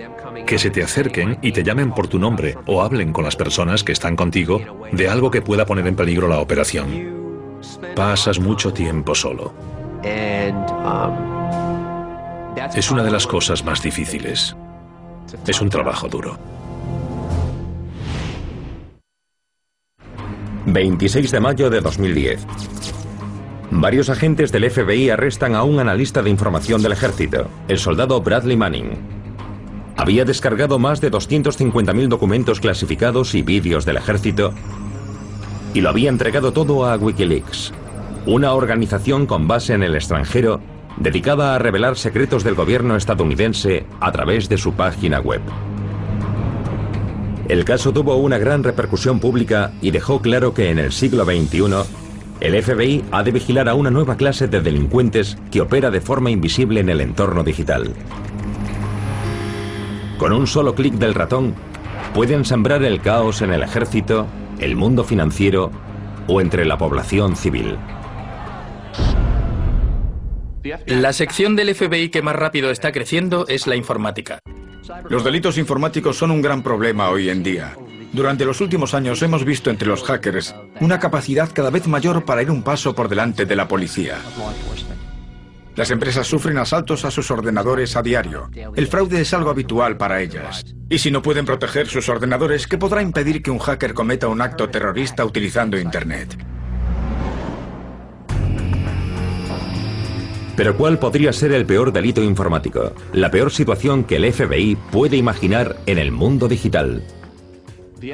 que 0.46 0.59
se 0.59 0.70
te 0.70 0.83
acerquen 0.83 1.38
y 1.42 1.53
te 1.53 1.62
llamen 1.62 1.92
por 1.92 2.09
tu 2.09 2.18
nombre 2.18 2.57
o 2.66 2.83
hablen 2.83 3.12
con 3.12 3.25
las 3.25 3.37
personas 3.37 3.85
que 3.85 3.92
están 3.92 4.16
contigo 4.16 4.61
de 4.92 5.09
algo 5.09 5.31
que 5.31 5.42
pueda 5.42 5.66
poner 5.66 5.87
en 5.87 5.96
peligro 5.96 6.29
la 6.29 6.40
operación. 6.40 7.16
Pasas 7.94 8.38
mucho 8.38 8.72
tiempo 8.72 9.14
solo. 9.14 9.53
Es 12.75 12.90
una 12.90 13.03
de 13.03 13.11
las 13.11 13.27
cosas 13.27 13.64
más 13.64 13.83
difíciles. 13.83 14.57
Es 15.46 15.61
un 15.61 15.68
trabajo 15.68 16.09
duro. 16.09 16.38
26 20.66 21.31
de 21.31 21.40
mayo 21.40 21.70
de 21.70 21.81
2010. 21.81 22.46
Varios 23.70 24.11
agentes 24.11 24.52
del 24.52 24.70
FBI 24.70 25.11
arrestan 25.11 25.57
a 25.57 25.64
un 25.64 25.81
analista 25.81 26.22
de 26.22 26.31
información 26.31 26.83
del 26.83 26.92
ejército, 26.92 27.48
el 27.66 27.79
soldado 27.79 28.20
Bradley 28.20 28.57
Manning. 28.57 28.92
Había 29.96 30.24
descargado 30.24 30.79
más 30.79 31.00
de 31.00 31.11
250.000 31.11 32.07
documentos 32.07 32.61
clasificados 32.61 33.35
y 33.35 33.42
vídeos 33.42 33.85
del 33.85 33.96
ejército 33.96 34.52
y 35.74 35.81
lo 35.81 35.88
había 35.88 36.11
entregado 36.11 36.52
todo 36.52 36.87
a 36.87 36.96
Wikileaks, 36.96 37.72
una 38.24 38.52
organización 38.52 39.26
con 39.26 39.48
base 39.48 39.74
en 39.74 39.83
el 39.83 39.96
extranjero 39.96 40.61
dedicada 40.96 41.55
a 41.55 41.59
revelar 41.59 41.96
secretos 41.96 42.44
del 42.44 42.55
gobierno 42.55 42.96
estadounidense 42.96 43.85
a 44.00 44.12
través 44.12 44.48
de 44.48 44.59
su 44.59 44.74
página 44.74 45.18
web. 45.18 45.42
El 47.48 47.64
caso 47.64 47.92
tuvo 47.92 48.16
una 48.16 48.38
gran 48.38 48.62
repercusión 48.62 49.18
pública 49.18 49.72
y 49.83 49.90
dejó 49.90 50.20
claro 50.20 50.55
que 50.55 50.70
en 50.70 50.79
el 50.79 50.92
siglo 50.92 51.24
XXI 51.24 52.05
el 52.40 52.62
FBI 52.62 53.05
ha 53.12 53.22
de 53.22 53.31
vigilar 53.31 53.68
a 53.68 53.75
una 53.75 53.90
nueva 53.90 54.16
clase 54.16 54.46
de 54.46 54.61
delincuentes 54.61 55.38
que 55.51 55.61
opera 55.61 55.90
de 55.90 56.01
forma 56.01 56.31
invisible 56.31 56.81
en 56.81 56.88
el 56.88 57.01
entorno 57.01 57.42
digital. 57.42 57.94
Con 60.18 60.33
un 60.33 60.46
solo 60.46 60.75
clic 60.75 60.94
del 60.94 61.14
ratón, 61.14 61.55
pueden 62.14 62.44
sembrar 62.44 62.83
el 62.83 63.01
caos 63.01 63.42
en 63.42 63.53
el 63.53 63.62
ejército, 63.62 64.27
el 64.59 64.77
mundo 64.77 65.05
financiero 65.05 65.70
o 66.27 66.40
entre 66.40 66.64
la 66.64 66.79
población 66.79 67.37
civil. 67.37 67.79
La 70.87 71.12
sección 71.12 71.55
del 71.55 71.75
FBI 71.75 72.09
que 72.09 72.22
más 72.22 72.35
rápido 72.35 72.70
está 72.70 72.92
creciendo 72.92 73.46
es 73.49 73.66
la 73.66 73.77
informática. 73.77 74.40
Los 75.09 75.25
delitos 75.25 75.59
informáticos 75.59 76.16
son 76.16 76.31
un 76.31 76.42
gran 76.42 76.62
problema 76.62 77.11
hoy 77.11 77.29
en 77.31 77.42
día. 77.42 77.77
Durante 78.16 78.46
los 78.46 78.62
últimos 78.62 78.94
años 78.94 79.20
hemos 79.20 79.44
visto 79.44 79.68
entre 79.68 79.88
los 79.88 80.02
hackers 80.02 80.55
una 80.81 80.98
capacidad 80.98 81.50
cada 81.52 81.68
vez 81.68 81.87
mayor 81.87 82.24
para 82.24 82.40
ir 82.40 82.51
un 82.51 82.62
paso 82.62 82.95
por 82.95 83.11
delante 83.11 83.45
de 83.45 83.55
la 83.55 83.68
policía. 83.68 84.16
Las 85.74 85.90
empresas 85.90 86.26
sufren 86.26 86.57
asaltos 86.57 87.05
a 87.05 87.11
sus 87.11 87.30
ordenadores 87.30 87.95
a 87.95 88.01
diario. 88.01 88.49
El 88.74 88.86
fraude 88.86 89.20
es 89.20 89.34
algo 89.34 89.51
habitual 89.51 89.99
para 89.99 90.22
ellas. 90.22 90.64
Y 90.88 90.97
si 90.97 91.11
no 91.11 91.20
pueden 91.20 91.45
proteger 91.45 91.88
sus 91.88 92.09
ordenadores, 92.09 92.66
¿qué 92.66 92.78
podrá 92.78 93.03
impedir 93.03 93.43
que 93.43 93.51
un 93.51 93.59
hacker 93.59 93.93
cometa 93.93 94.28
un 94.28 94.40
acto 94.40 94.70
terrorista 94.70 95.22
utilizando 95.22 95.78
Internet? 95.78 96.38
Pero 100.57 100.74
¿cuál 100.74 100.99
podría 100.99 101.34
ser 101.34 101.53
el 101.53 101.66
peor 101.66 101.93
delito 101.93 102.22
informático? 102.22 102.95
La 103.12 103.30
peor 103.30 103.51
situación 103.51 104.05
que 104.05 104.16
el 104.16 104.32
FBI 104.32 104.78
puede 104.90 105.18
imaginar 105.18 105.76
en 105.84 105.99
el 105.99 106.12
mundo 106.12 106.49
digital. 106.49 107.03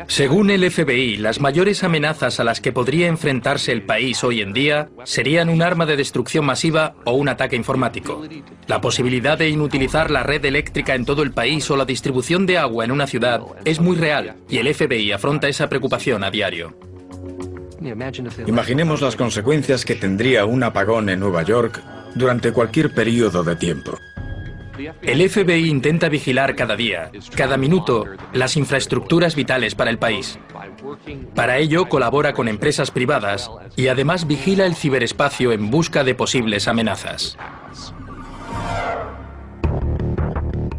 Según 0.07 0.51
el 0.51 0.71
FBI, 0.71 1.17
las 1.17 1.41
mayores 1.41 1.83
amenazas 1.83 2.39
a 2.39 2.45
las 2.45 2.61
que 2.61 2.73
podría 2.73 3.09
enfrentarse 3.09 3.73
el 3.73 3.83
país 3.83 4.23
hoy 4.23 4.41
en 4.41 4.53
día 4.53 4.91
serían 5.05 5.49
un 5.49 5.63
arma 5.63 5.87
de 5.87 5.97
destrucción 5.97 6.45
masiva 6.45 6.95
o 7.05 7.13
un 7.13 7.29
ataque 7.29 7.57
informático. 7.57 8.23
La 8.69 8.81
posibilidad 8.81 9.37
de 9.37 9.49
inutilizar 9.49 10.11
la 10.11 10.23
red 10.23 10.45
eléctrica 10.45 10.95
en 10.95 11.05
todo 11.05 11.23
el 11.23 11.33
país 11.33 11.69
o 11.71 11.77
la 11.77 11.85
distribución 11.85 12.47
de 12.47 12.59
agua 12.59 12.85
en 12.85 12.93
una 12.93 13.07
ciudad 13.07 13.41
es 13.65 13.81
muy 13.81 13.97
real 13.97 14.37
y 14.49 14.59
el 14.59 14.73
FBI 14.73 15.13
afronta 15.13 15.49
esa 15.49 15.69
preocupación 15.69 16.23
a 16.23 16.31
diario. 16.31 16.77
Imaginemos 18.47 19.01
las 19.01 19.17
consecuencias 19.17 19.85
que 19.85 19.97
tendría 19.97 20.45
un 20.45 20.63
apagón 20.63 21.09
en 21.09 21.19
Nueva 21.19 21.43
York 21.43 21.83
durante 22.15 22.53
cualquier 22.53 22.95
periodo 22.95 23.43
de 23.43 23.57
tiempo. 23.57 23.99
El 25.03 25.29
FBI 25.29 25.69
intenta 25.69 26.09
vigilar 26.09 26.57
cada 26.57 26.77
día, 26.77 27.11
cada 27.37 27.57
minuto, 27.57 28.07
las 28.33 28.57
infraestructuras 28.57 29.35
vitales 29.35 29.75
para 29.75 29.91
el 29.91 29.99
país. 29.99 30.39
Para 31.35 31.59
ello 31.59 31.89
colabora 31.89 32.33
con 32.33 32.49
empresas 32.49 32.91
privadas 32.91 33.51
y 33.77 33.89
además 33.89 34.27
vigila 34.27 34.67
el 34.67 34.75
ciberespacio 34.75 35.53
en 35.53 35.71
busca 35.71 36.05
de 36.05 36.15
posibles 36.15 36.69
amenazas. 36.69 37.37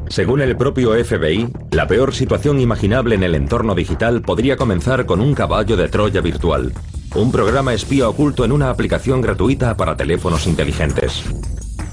Según 0.09 0.41
el 0.41 0.55
propio 0.55 0.93
FBI, 1.03 1.47
la 1.71 1.87
peor 1.87 2.13
situación 2.13 2.59
imaginable 2.59 3.15
en 3.15 3.23
el 3.23 3.33
entorno 3.33 3.73
digital 3.73 4.21
podría 4.21 4.57
comenzar 4.57 5.07
con 5.07 5.19
un 5.19 5.33
caballo 5.33 5.75
de 5.75 5.87
Troya 5.87 6.21
virtual, 6.21 6.71
un 7.15 7.31
programa 7.31 7.73
espía 7.73 8.07
oculto 8.07 8.45
en 8.45 8.51
una 8.51 8.69
aplicación 8.69 9.21
gratuita 9.21 9.75
para 9.75 9.97
teléfonos 9.97 10.45
inteligentes. 10.45 11.23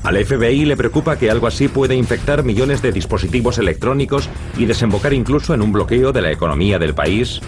Al 0.02 0.16
FBI 0.24 0.64
le 0.64 0.78
preocupa 0.78 1.18
que 1.18 1.30
algo 1.30 1.46
así 1.46 1.68
puede 1.68 1.94
infectar 1.94 2.42
millones 2.42 2.80
de 2.80 2.90
dispositivos 2.90 3.58
electrónicos 3.58 4.30
y 4.56 4.64
desembocar 4.64 5.12
incluso 5.12 5.52
en 5.52 5.60
un 5.60 5.72
bloqueo 5.72 6.12
de 6.12 6.22
la 6.22 6.32
economía 6.32 6.78
del 6.78 6.94
país, 6.94 7.40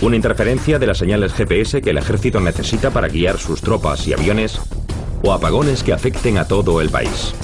una 0.00 0.16
interferencia 0.16 0.78
de 0.78 0.86
las 0.86 0.98
señales 0.98 1.34
GPS 1.34 1.82
que 1.82 1.90
el 1.90 1.98
ejército 1.98 2.40
necesita 2.40 2.90
para 2.90 3.08
guiar 3.08 3.36
sus 3.36 3.60
tropas 3.60 4.06
y 4.08 4.14
aviones, 4.14 4.58
o 5.22 5.32
apagones 5.32 5.82
que 5.82 5.92
afecten 5.92 6.38
a 6.38 6.48
todo 6.48 6.80
el 6.80 6.88
país. 6.88 7.34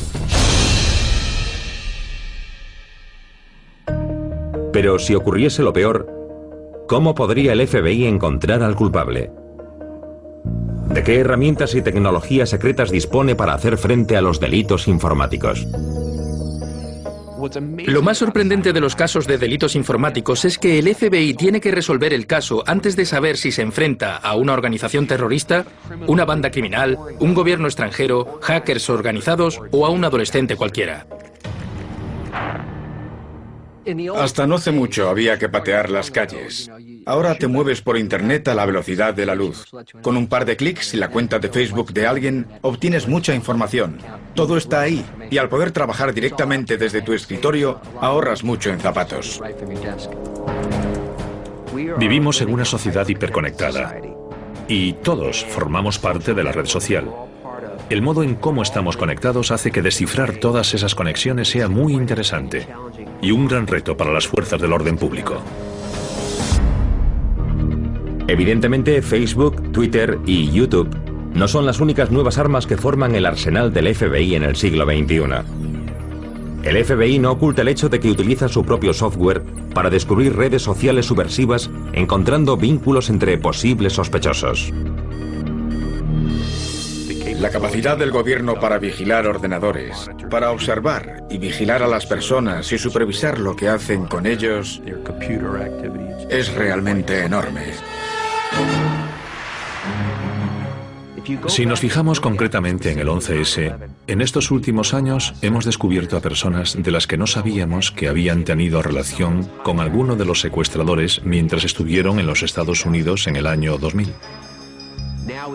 Pero 4.73 4.99
si 4.99 5.15
ocurriese 5.15 5.63
lo 5.63 5.73
peor, 5.73 6.09
¿cómo 6.89 7.15
podría 7.15 7.53
el 7.53 7.67
FBI 7.67 8.07
encontrar 8.07 8.63
al 8.63 8.75
culpable? 8.75 9.31
¿De 10.95 11.03
qué 11.03 11.19
herramientas 11.19 11.75
y 11.75 11.83
tecnologías 11.83 12.51
secretas 12.51 12.93
dispone 12.93 13.35
para 13.35 13.53
hacer 13.53 13.79
frente 13.79 14.17
a 14.17 14.23
los 14.23 14.39
delitos 14.39 14.87
informáticos? 14.87 15.67
Lo 17.87 18.01
más 18.01 18.19
sorprendente 18.19 18.73
de 18.73 18.81
los 18.81 18.95
casos 18.95 19.27
de 19.27 19.37
delitos 19.37 19.75
informáticos 19.75 20.45
es 20.45 20.57
que 20.57 20.79
el 20.79 20.95
FBI 20.95 21.35
tiene 21.35 21.61
que 21.61 21.73
resolver 21.73 22.13
el 22.15 22.29
caso 22.29 22.63
antes 22.65 22.95
de 22.95 23.07
saber 23.07 23.37
si 23.37 23.51
se 23.51 23.63
enfrenta 23.63 24.17
a 24.17 24.37
una 24.37 24.53
organización 24.53 25.09
terrorista, 25.09 25.65
una 26.07 26.25
banda 26.25 26.53
criminal, 26.53 26.97
un 27.19 27.35
gobierno 27.35 27.67
extranjero, 27.67 28.39
hackers 28.41 28.89
organizados 28.89 29.61
o 29.73 29.87
a 29.87 29.91
un 29.91 30.05
adolescente 30.05 30.55
cualquiera. 30.55 31.07
Hasta 34.17 34.47
no 34.47 34.57
hace 34.57 34.73
mucho 34.73 35.09
había 35.09 35.39
que 35.39 35.49
patear 35.49 35.91
las 35.91 36.11
calles. 36.11 36.71
Ahora 37.07 37.35
te 37.37 37.49
mueves 37.49 37.83
por 37.83 37.99
Internet 37.99 38.49
a 38.49 38.55
la 38.55 38.67
velocidad 38.67 39.15
de 39.15 39.27
la 39.27 39.35
luz. 39.35 39.67
Con 40.03 40.17
un 40.17 40.27
par 40.27 40.45
de 40.45 40.57
clics 40.57 40.95
y 40.95 40.97
la 40.97 41.09
cuenta 41.09 41.39
de 41.39 41.49
Facebook 41.49 41.93
de 41.93 42.07
alguien, 42.07 42.47
obtienes 42.63 43.09
mucha 43.09 43.35
información. 43.35 43.99
Todo 44.35 44.57
está 44.57 44.81
ahí. 44.81 45.05
Y 45.31 45.39
al 45.39 45.49
poder 45.49 45.71
trabajar 45.71 46.15
directamente 46.15 46.77
desde 46.77 47.03
tu 47.03 47.13
escritorio, 47.13 47.81
ahorras 48.01 48.43
mucho 48.43 48.71
en 48.71 48.81
zapatos. 48.81 49.41
Vivimos 51.99 52.41
en 52.41 52.53
una 52.53 52.65
sociedad 52.65 53.07
hiperconectada. 53.07 53.97
Y 54.69 54.95
todos 54.95 55.45
formamos 55.45 55.99
parte 55.99 56.33
de 56.33 56.45
la 56.45 56.53
red 56.53 56.67
social. 56.67 57.11
El 57.95 58.03
modo 58.03 58.25
en 58.25 58.35
cómo 58.35 58.61
estamos 58.61 58.97
conectados 58.97 59.53
hace 59.53 59.71
que 59.71 59.81
descifrar 59.81 60.39
todas 60.39 60.75
esas 60.75 60.97
conexiones 60.97 61.47
sea 61.47 61.69
muy 61.69 61.93
interesante 61.93 62.67
y 63.23 63.31
un 63.31 63.47
gran 63.47 63.69
reto 63.69 63.97
para 63.97 64.13
las 64.13 64.27
fuerzas 64.27 64.61
del 64.61 64.73
orden 64.73 64.97
público. 64.97 65.41
Evidentemente, 68.27 69.01
Facebook, 69.01 69.71
Twitter 69.71 70.19
y 70.27 70.51
YouTube 70.51 70.89
no 71.35 71.47
son 71.47 71.67
las 71.67 71.79
únicas 71.79 72.11
nuevas 72.11 72.37
armas 72.37 72.67
que 72.67 72.77
forman 72.77 73.15
el 73.15 73.27
arsenal 73.27 73.73
del 73.73 73.95
FBI 73.95 74.35
en 74.35 74.43
el 74.43 74.57
siglo 74.57 74.87
XXI. 74.87 75.23
El 76.65 76.85
FBI 76.85 77.21
no 77.21 77.31
oculta 77.31 77.63
el 77.63 77.69
hecho 77.69 77.89
de 77.89 78.01
que 78.01 78.11
utiliza 78.11 78.49
su 78.49 78.65
propio 78.65 78.93
software 78.93 79.45
para 79.73 79.89
descubrir 79.89 80.35
redes 80.35 80.63
sociales 80.63 81.07
subversivas 81.07 81.71
encontrando 81.93 82.57
vínculos 82.57 83.09
entre 83.09 83.39
posibles 83.39 83.93
sospechosos. 83.93 84.73
La 87.45 87.51
capacidad 87.51 87.99
del 87.99 88.11
gobierno 88.11 88.59
para 88.59 88.79
vigilar 88.79 89.27
ordenadores, 89.27 90.11
para 90.31 90.51
observar 90.51 91.27
y 91.29 91.37
vigilar 91.37 91.83
a 91.83 91.87
las 91.87 92.07
personas 92.07 92.73
y 92.73 92.79
supervisar 92.79 93.39
lo 93.39 93.55
que 93.55 93.69
hacen 93.69 94.07
con 94.07 94.25
ellos 94.25 94.81
es 96.31 96.55
realmente 96.55 97.23
enorme. 97.23 97.65
Si 101.49 101.67
nos 101.67 101.81
fijamos 101.81 102.19
concretamente 102.19 102.91
en 102.91 102.99
el 102.99 103.09
11S, 103.09 103.77
en 104.07 104.21
estos 104.23 104.51
últimos 104.51 104.95
años 104.95 105.35
hemos 105.43 105.67
descubierto 105.67 106.17
a 106.17 106.23
personas 106.23 106.83
de 106.83 106.91
las 106.91 107.07
que 107.07 107.19
no 107.19 107.27
sabíamos 107.27 107.91
que 107.91 108.09
habían 108.09 108.45
tenido 108.45 108.81
relación 108.81 109.51
con 109.63 109.81
alguno 109.81 110.17
de 110.17 110.25
los 110.25 110.41
secuestradores 110.41 111.21
mientras 111.27 111.65
estuvieron 111.65 112.19
en 112.19 112.27
los 112.27 112.43
Estados 112.43 112.87
Unidos 112.87 113.27
en 113.27 113.37
el 113.37 113.47
año 113.47 113.77
2000. 113.77 114.15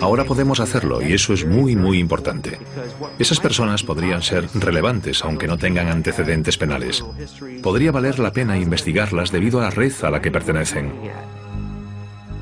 Ahora 0.01 0.24
podemos 0.24 0.59
hacerlo 0.59 1.01
y 1.01 1.13
eso 1.13 1.34
es 1.34 1.45
muy, 1.45 1.76
muy 1.76 1.99
importante. 1.99 2.57
Esas 3.17 3.39
personas 3.39 3.84
podrían 3.84 4.22
ser 4.22 4.47
relevantes 4.53 5.24
aunque 5.24 5.47
no 5.47 5.57
tengan 5.57 5.88
antecedentes 5.88 6.57
penales. 6.57 7.03
Podría 7.61 7.91
valer 7.91 8.20
la 8.20 8.32
pena 8.32 8.57
investigarlas 8.57 9.32
debido 9.32 9.59
a 9.59 9.63
la 9.63 9.70
red 9.70 9.93
a 10.03 10.09
la 10.09 10.22
que 10.22 10.32
pertenecen. 10.32 10.91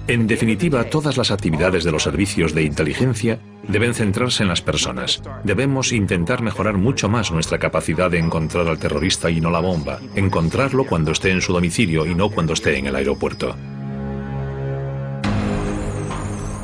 En 0.07 0.25
definitiva, 0.25 0.85
todas 0.85 1.17
las 1.17 1.31
actividades 1.31 1.83
de 1.83 1.91
los 1.91 2.03
servicios 2.03 2.53
de 2.53 2.63
inteligencia 2.63 3.39
deben 3.67 3.93
centrarse 3.93 4.43
en 4.43 4.47
las 4.47 4.61
personas. 4.61 5.21
Debemos 5.43 5.91
intentar 5.91 6.41
mejorar 6.41 6.77
mucho 6.77 7.09
más 7.09 7.29
nuestra 7.29 7.57
capacidad 7.57 8.09
de 8.09 8.19
encontrar 8.19 8.69
al 8.69 8.79
terrorista 8.79 9.29
y 9.29 9.41
no 9.41 9.51
la 9.51 9.59
bomba, 9.59 9.99
encontrarlo 10.15 10.85
cuando 10.85 11.11
esté 11.11 11.31
en 11.31 11.41
su 11.41 11.51
domicilio 11.51 12.05
y 12.05 12.15
no 12.15 12.29
cuando 12.29 12.53
esté 12.53 12.77
en 12.77 12.87
el 12.87 12.95
aeropuerto. 12.95 13.57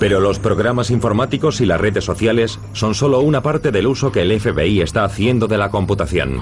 Pero 0.03 0.19
los 0.19 0.37
programas 0.37 0.91
informáticos 0.91 1.61
y 1.61 1.65
las 1.65 1.79
redes 1.79 2.03
sociales 2.03 2.59
son 2.73 2.93
solo 2.93 3.21
una 3.21 3.41
parte 3.41 3.71
del 3.71 3.87
uso 3.87 4.11
que 4.11 4.23
el 4.23 4.37
FBI 4.37 4.81
está 4.81 5.05
haciendo 5.05 5.47
de 5.47 5.57
la 5.57 5.71
computación. 5.71 6.41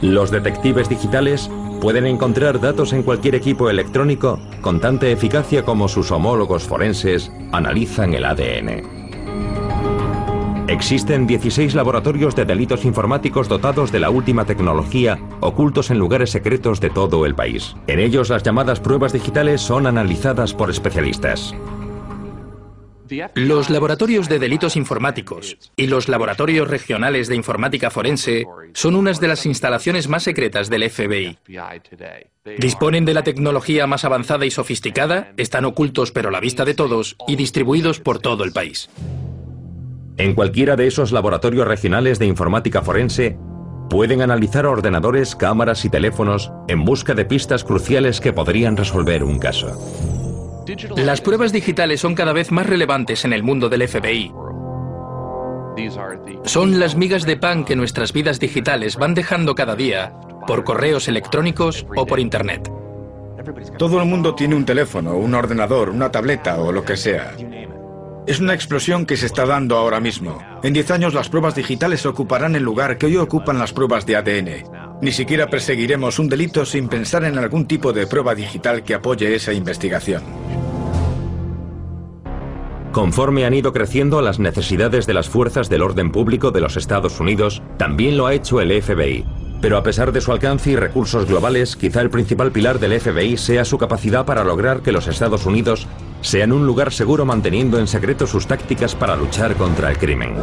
Los 0.00 0.30
detectives 0.30 0.88
digitales 0.88 1.50
pueden 1.80 2.06
encontrar 2.06 2.60
datos 2.60 2.92
en 2.92 3.02
cualquier 3.02 3.34
equipo 3.34 3.68
electrónico 3.68 4.38
con 4.60 4.78
tanta 4.78 5.08
eficacia 5.08 5.64
como 5.64 5.88
sus 5.88 6.12
homólogos 6.12 6.62
forenses 6.62 7.32
analizan 7.50 8.14
el 8.14 8.26
ADN. 8.26 8.84
Existen 10.68 11.26
16 11.26 11.74
laboratorios 11.74 12.36
de 12.36 12.44
delitos 12.44 12.84
informáticos 12.84 13.48
dotados 13.48 13.90
de 13.90 13.98
la 13.98 14.10
última 14.10 14.44
tecnología, 14.44 15.18
ocultos 15.40 15.90
en 15.90 15.98
lugares 15.98 16.30
secretos 16.30 16.78
de 16.78 16.90
todo 16.90 17.26
el 17.26 17.34
país. 17.34 17.74
En 17.88 17.98
ellos 17.98 18.30
las 18.30 18.44
llamadas 18.44 18.78
pruebas 18.78 19.12
digitales 19.12 19.60
son 19.60 19.88
analizadas 19.88 20.54
por 20.54 20.70
especialistas. 20.70 21.56
Los 23.34 23.70
laboratorios 23.70 24.28
de 24.28 24.38
delitos 24.38 24.76
informáticos 24.76 25.58
y 25.76 25.86
los 25.86 26.08
laboratorios 26.08 26.68
regionales 26.68 27.28
de 27.28 27.36
informática 27.36 27.90
forense 27.90 28.46
son 28.72 28.94
unas 28.94 29.20
de 29.20 29.28
las 29.28 29.46
instalaciones 29.46 30.08
más 30.08 30.22
secretas 30.22 30.70
del 30.70 30.88
FBI. 30.88 31.38
Disponen 32.58 33.04
de 33.04 33.14
la 33.14 33.22
tecnología 33.22 33.86
más 33.86 34.04
avanzada 34.04 34.46
y 34.46 34.50
sofisticada, 34.50 35.32
están 35.36 35.64
ocultos 35.64 36.12
pero 36.12 36.28
a 36.28 36.32
la 36.32 36.40
vista 36.40 36.64
de 36.64 36.74
todos 36.74 37.16
y 37.26 37.36
distribuidos 37.36 38.00
por 38.00 38.18
todo 38.18 38.44
el 38.44 38.52
país. 38.52 38.88
En 40.16 40.34
cualquiera 40.34 40.76
de 40.76 40.86
esos 40.86 41.12
laboratorios 41.12 41.66
regionales 41.66 42.18
de 42.18 42.26
informática 42.26 42.82
forense, 42.82 43.36
pueden 43.90 44.22
analizar 44.22 44.64
ordenadores, 44.66 45.34
cámaras 45.34 45.84
y 45.84 45.90
teléfonos 45.90 46.52
en 46.68 46.84
busca 46.84 47.14
de 47.14 47.24
pistas 47.24 47.64
cruciales 47.64 48.20
que 48.20 48.32
podrían 48.32 48.76
resolver 48.76 49.24
un 49.24 49.38
caso. 49.38 49.76
Las 50.96 51.20
pruebas 51.20 51.52
digitales 51.52 52.00
son 52.00 52.14
cada 52.14 52.32
vez 52.32 52.50
más 52.50 52.66
relevantes 52.66 53.24
en 53.24 53.32
el 53.32 53.42
mundo 53.42 53.68
del 53.68 53.86
FBI. 53.86 54.32
Son 56.44 56.78
las 56.78 56.94
migas 56.96 57.24
de 57.24 57.36
pan 57.36 57.64
que 57.64 57.76
nuestras 57.76 58.12
vidas 58.12 58.38
digitales 58.38 58.96
van 58.96 59.14
dejando 59.14 59.54
cada 59.54 59.74
día 59.74 60.12
por 60.46 60.64
correos 60.64 61.08
electrónicos 61.08 61.86
o 61.96 62.06
por 62.06 62.20
Internet. 62.20 62.70
Todo 63.78 64.00
el 64.00 64.06
mundo 64.08 64.34
tiene 64.34 64.54
un 64.54 64.64
teléfono, 64.64 65.16
un 65.16 65.34
ordenador, 65.34 65.90
una 65.90 66.10
tableta 66.10 66.60
o 66.60 66.72
lo 66.72 66.84
que 66.84 66.96
sea. 66.96 67.34
Es 68.26 68.40
una 68.40 68.54
explosión 68.54 69.04
que 69.04 69.18
se 69.18 69.26
está 69.26 69.44
dando 69.44 69.76
ahora 69.76 70.00
mismo. 70.00 70.38
En 70.62 70.72
10 70.72 70.92
años 70.92 71.14
las 71.14 71.28
pruebas 71.28 71.54
digitales 71.54 72.06
ocuparán 72.06 72.56
el 72.56 72.62
lugar 72.62 72.96
que 72.96 73.06
hoy 73.06 73.16
ocupan 73.16 73.58
las 73.58 73.72
pruebas 73.72 74.06
de 74.06 74.16
ADN. 74.16 74.93
Ni 75.00 75.12
siquiera 75.12 75.48
perseguiremos 75.48 76.18
un 76.18 76.28
delito 76.28 76.64
sin 76.64 76.88
pensar 76.88 77.24
en 77.24 77.38
algún 77.38 77.66
tipo 77.66 77.92
de 77.92 78.06
prueba 78.06 78.34
digital 78.34 78.82
que 78.82 78.94
apoye 78.94 79.34
esa 79.34 79.52
investigación. 79.52 80.22
Conforme 82.92 83.44
han 83.44 83.54
ido 83.54 83.72
creciendo 83.72 84.22
las 84.22 84.38
necesidades 84.38 85.06
de 85.06 85.14
las 85.14 85.28
fuerzas 85.28 85.68
del 85.68 85.82
orden 85.82 86.12
público 86.12 86.52
de 86.52 86.60
los 86.60 86.76
Estados 86.76 87.18
Unidos, 87.18 87.60
también 87.76 88.16
lo 88.16 88.26
ha 88.26 88.34
hecho 88.34 88.60
el 88.60 88.70
FBI. 88.80 89.24
Pero 89.60 89.78
a 89.78 89.82
pesar 89.82 90.12
de 90.12 90.20
su 90.20 90.30
alcance 90.30 90.70
y 90.70 90.76
recursos 90.76 91.26
globales, 91.26 91.74
quizá 91.74 92.00
el 92.02 92.10
principal 92.10 92.52
pilar 92.52 92.78
del 92.78 93.00
FBI 93.00 93.36
sea 93.36 93.64
su 93.64 93.78
capacidad 93.78 94.24
para 94.24 94.44
lograr 94.44 94.80
que 94.80 94.92
los 94.92 95.08
Estados 95.08 95.44
Unidos 95.44 95.88
sean 96.20 96.52
un 96.52 96.66
lugar 96.66 96.92
seguro 96.92 97.24
manteniendo 97.24 97.80
en 97.80 97.88
secreto 97.88 98.28
sus 98.28 98.46
tácticas 98.46 98.94
para 98.94 99.16
luchar 99.16 99.56
contra 99.56 99.90
el 99.90 99.98
crimen. 99.98 100.34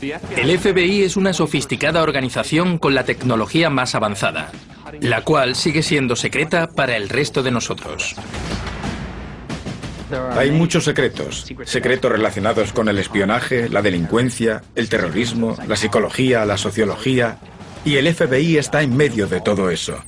El 0.00 0.58
FBI 0.58 1.02
es 1.02 1.16
una 1.16 1.32
sofisticada 1.32 2.02
organización 2.02 2.78
con 2.78 2.94
la 2.94 3.04
tecnología 3.04 3.68
más 3.70 3.94
avanzada, 3.94 4.52
la 5.00 5.22
cual 5.22 5.56
sigue 5.56 5.82
siendo 5.82 6.14
secreta 6.14 6.68
para 6.68 6.96
el 6.96 7.08
resto 7.08 7.42
de 7.42 7.50
nosotros. 7.50 8.14
Hay 10.36 10.50
muchos 10.50 10.84
secretos. 10.84 11.46
Secretos 11.64 12.10
relacionados 12.10 12.72
con 12.72 12.88
el 12.88 12.98
espionaje, 12.98 13.68
la 13.68 13.82
delincuencia, 13.82 14.62
el 14.74 14.88
terrorismo, 14.88 15.56
la 15.66 15.76
psicología, 15.76 16.44
la 16.44 16.56
sociología. 16.56 17.38
Y 17.84 17.96
el 17.96 18.12
FBI 18.12 18.56
está 18.56 18.82
en 18.82 18.96
medio 18.96 19.26
de 19.26 19.40
todo 19.40 19.70
eso. 19.70 20.02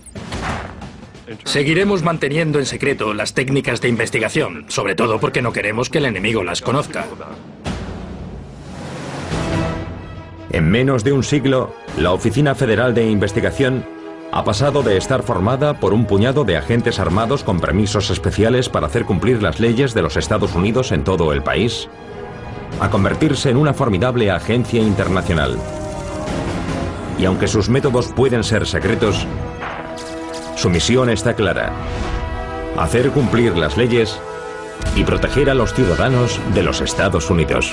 Seguiremos 1.45 2.03
manteniendo 2.03 2.59
en 2.59 2.67
secreto 2.67 3.15
las 3.15 3.35
técnicas 3.35 3.81
de 3.81 3.89
investigación, 3.89 4.67
sobre 4.69 4.95
todo 4.95 5.21
porque 5.21 5.43
no 5.43 5.53
queremos 5.53 5.89
que 5.89 5.99
el 5.99 6.07
enemigo 6.07 6.43
las 6.43 6.61
conozca. 6.61 7.07
En 10.53 10.69
menos 10.69 11.05
de 11.05 11.13
un 11.13 11.23
siglo, 11.23 11.73
la 11.97 12.13
Oficina 12.13 12.57
Federal 12.57 12.93
de 12.93 13.09
Investigación 13.09 13.85
ha 14.33 14.43
pasado 14.43 14.83
de 14.83 14.97
estar 14.97 15.23
formada 15.23 15.79
por 15.79 15.93
un 15.95 16.07
puñado 16.07 16.45
de 16.45 16.57
agentes 16.57 16.99
armados 16.99 17.45
con 17.45 17.61
permisos 17.61 18.11
especiales 18.11 18.69
para 18.69 18.87
hacer 18.87 19.05
cumplir 19.05 19.43
las 19.43 19.61
leyes 19.61 19.95
de 19.95 20.03
los 20.03 20.17
Estados 20.17 20.55
Unidos 20.57 20.91
en 20.91 21.05
todo 21.05 21.33
el 21.33 21.43
país, 21.43 21.89
a 22.81 22.91
convertirse 22.91 23.51
en 23.51 23.57
una 23.57 23.75
formidable 23.75 24.31
agencia 24.31 24.83
internacional. 24.83 25.57
Y 27.17 27.27
aunque 27.27 27.47
sus 27.47 27.69
métodos 27.69 28.09
pueden 28.09 28.43
ser 28.43 28.67
secretos, 28.67 29.27
su 30.57 30.69
misión 30.69 31.11
está 31.11 31.35
clara. 31.35 31.73
Hacer 32.77 33.11
cumplir 33.11 33.57
las 33.57 33.77
leyes 33.77 34.21
y 34.97 35.05
proteger 35.05 35.49
a 35.51 35.55
los 35.55 35.75
ciudadanos 35.75 36.41
de 36.55 36.63
los 36.65 36.81
Estados 36.81 37.31
Unidos. 37.31 37.73